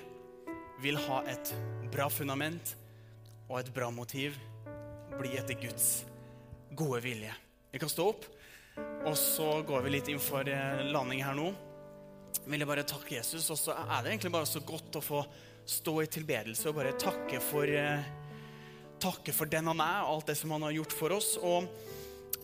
vil 0.84 0.98
ha 1.08 1.22
et 1.26 1.50
bra 1.90 2.06
fundament 2.12 2.76
og 3.48 3.58
et 3.62 3.72
bra 3.74 3.90
motiv. 3.90 4.36
Bli 5.16 5.34
etter 5.40 5.58
Guds 5.58 6.04
gode 6.76 7.00
vilje. 7.02 7.32
Vi 7.72 7.80
kan 7.80 7.90
stå 7.90 8.10
opp, 8.12 8.26
og 8.76 9.14
så 9.18 9.62
går 9.66 9.86
vi 9.86 9.96
litt 9.96 10.10
inn 10.12 10.22
for 10.22 10.46
eh, 10.46 10.84
landing 10.92 11.24
her 11.24 11.34
nå 11.34 11.50
vil 12.44 12.62
jeg 12.62 12.68
bare 12.68 12.86
takke 12.86 13.16
Jesus. 13.18 13.48
Og 13.52 13.58
så 13.60 13.74
er 13.76 14.02
det 14.02 14.12
egentlig 14.12 14.32
bare 14.34 14.48
så 14.48 14.62
godt 14.64 14.98
å 14.98 15.04
få 15.04 15.24
stå 15.66 15.98
i 16.04 16.10
tilbedelse 16.10 16.70
og 16.70 16.78
bare 16.78 16.94
takke 17.00 17.40
for, 17.42 17.66
eh, 17.66 18.06
takke 19.02 19.34
for 19.34 19.50
den 19.50 19.66
han 19.66 19.80
er, 19.80 20.06
alt 20.06 20.26
det 20.26 20.36
som 20.38 20.50
han 20.54 20.62
har 20.62 20.76
gjort 20.76 20.92
for 20.92 21.16
oss. 21.16 21.36
Og, 21.42 21.66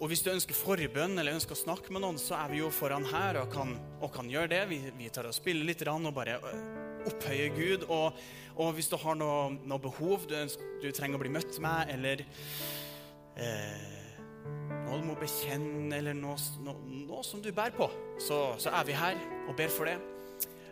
og, 0.00 0.08
hvis 0.10 0.24
du 0.24 0.32
ønsker 0.32 0.58
forbønn 0.58 1.18
eller 1.18 1.36
ønsker 1.36 1.54
å 1.54 1.62
snakke 1.62 1.94
med 1.94 2.02
noen, 2.02 2.18
så 2.18 2.34
er 2.40 2.50
vi 2.50 2.62
jo 2.62 2.70
foran 2.74 3.06
her 3.06 3.38
og 3.42 3.52
kan, 3.54 3.76
og 4.00 4.12
kan 4.14 4.30
gjøre 4.30 4.50
det. 4.50 4.62
Vi, 4.72 4.80
vi, 4.98 5.10
tar 5.14 5.30
og 5.30 5.36
spiller 5.36 5.68
litt 5.68 5.86
og 5.86 6.12
bare 6.14 6.40
eh, 6.40 6.68
opphøyer 7.06 7.54
Gud. 7.54 7.88
Og, 7.88 8.22
og 8.56 8.74
hvis 8.74 8.90
du 8.90 8.98
har 8.98 9.14
noe, 9.14 9.52
noe 9.62 9.78
behov 9.78 10.26
du, 10.26 10.34
ønsker, 10.42 10.78
du, 10.82 10.90
trenger 10.90 11.16
å 11.16 11.22
bli 11.22 11.32
møtt 11.38 11.58
med, 11.62 11.94
eller 11.94 12.26
eh, 13.36 14.01
noe 14.92 15.00
du 15.00 15.08
må 15.08 15.16
bekjenne, 15.16 15.94
eller 15.96 16.16
noe, 16.16 16.36
noe, 16.64 17.04
noe 17.08 17.24
som 17.24 17.40
du 17.40 17.48
bærer 17.54 17.72
på, 17.76 17.88
så, 18.20 18.52
så, 18.60 18.72
er 18.76 18.88
vi 18.88 18.96
her 18.96 19.20
og 19.48 19.56
ber 19.56 19.72
for 19.72 19.88
det. 19.88 19.96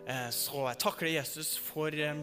Eh, 0.09 0.27
så 0.33 0.65
jeg 0.67 0.79
takker 0.81 1.07
deg, 1.07 1.15
Jesus, 1.15 1.55
for 1.61 1.93
eh, 1.93 2.21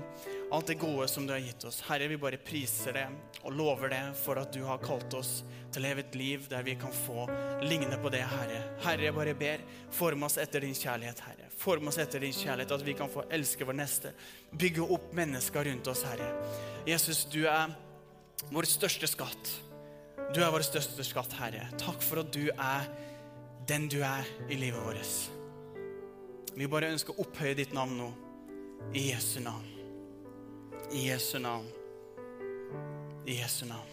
alt 0.55 0.71
det 0.71 0.79
gode 0.79 1.09
som 1.11 1.27
du 1.27 1.35
har 1.35 1.43
gitt 1.43 1.67
oss. 1.67 1.81
Herre, 1.89 2.09
vi 2.11 2.21
bare 2.21 2.39
priser 2.43 2.95
det 2.95 3.05
og 3.43 3.55
lover 3.59 3.91
det 3.95 4.01
for 4.19 4.39
at 4.39 4.55
du 4.55 4.61
har 4.67 4.83
kalt 4.83 5.15
oss 5.19 5.41
til 5.73 5.83
å 5.83 5.87
leve 5.89 6.05
et 6.05 6.19
liv 6.19 6.49
der 6.51 6.67
vi 6.67 6.77
kan 6.79 6.95
få 6.95 7.27
ligne 7.67 7.99
på 8.03 8.15
det, 8.15 8.25
Herre. 8.31 8.63
Herre, 8.85 9.09
jeg 9.09 9.19
bare 9.19 9.37
ber, 9.39 9.67
form 9.95 10.27
oss 10.29 10.39
etter 10.43 10.67
din 10.67 10.79
kjærlighet, 10.79 11.23
Herre. 11.27 11.51
Form 11.59 11.91
oss 11.91 11.99
etter 11.99 12.23
din 12.23 12.35
kjærlighet, 12.35 12.75
at 12.79 12.87
vi 12.87 12.95
kan 12.99 13.11
få 13.11 13.27
elske 13.35 13.67
vår 13.67 13.81
neste. 13.81 14.15
Bygge 14.55 14.87
opp 14.87 15.11
mennesker 15.19 15.67
rundt 15.67 15.91
oss, 15.91 16.07
Herre. 16.07 16.31
Jesus, 16.87 17.27
du 17.31 17.43
er 17.51 17.75
vår 18.55 18.71
største 18.71 19.11
skatt. 19.11 19.59
Du 20.35 20.43
er 20.45 20.53
vår 20.53 20.64
største 20.67 21.05
skatt, 21.07 21.33
Herre. 21.38 21.64
Takk 21.81 22.03
for 22.05 22.21
at 22.21 22.33
du 22.35 22.51
er 22.53 22.88
den 23.69 23.88
du 23.88 24.01
er 24.05 24.29
i 24.49 24.59
livet 24.61 24.85
vårt. 24.85 25.14
Vi 26.59 26.69
bare 26.69 26.91
ønsker 26.93 27.14
å 27.14 27.25
opphøye 27.25 27.57
ditt 27.57 27.73
navn 27.77 27.97
nå. 28.01 28.09
I 28.93 29.09
Jesu 29.11 29.38
navn. 29.45 29.69
I 30.93 31.09
Jesu 31.09 31.38
navn. 31.41 31.69
I 33.29 33.41
Jesu 33.41 33.64
navn. 33.69 33.88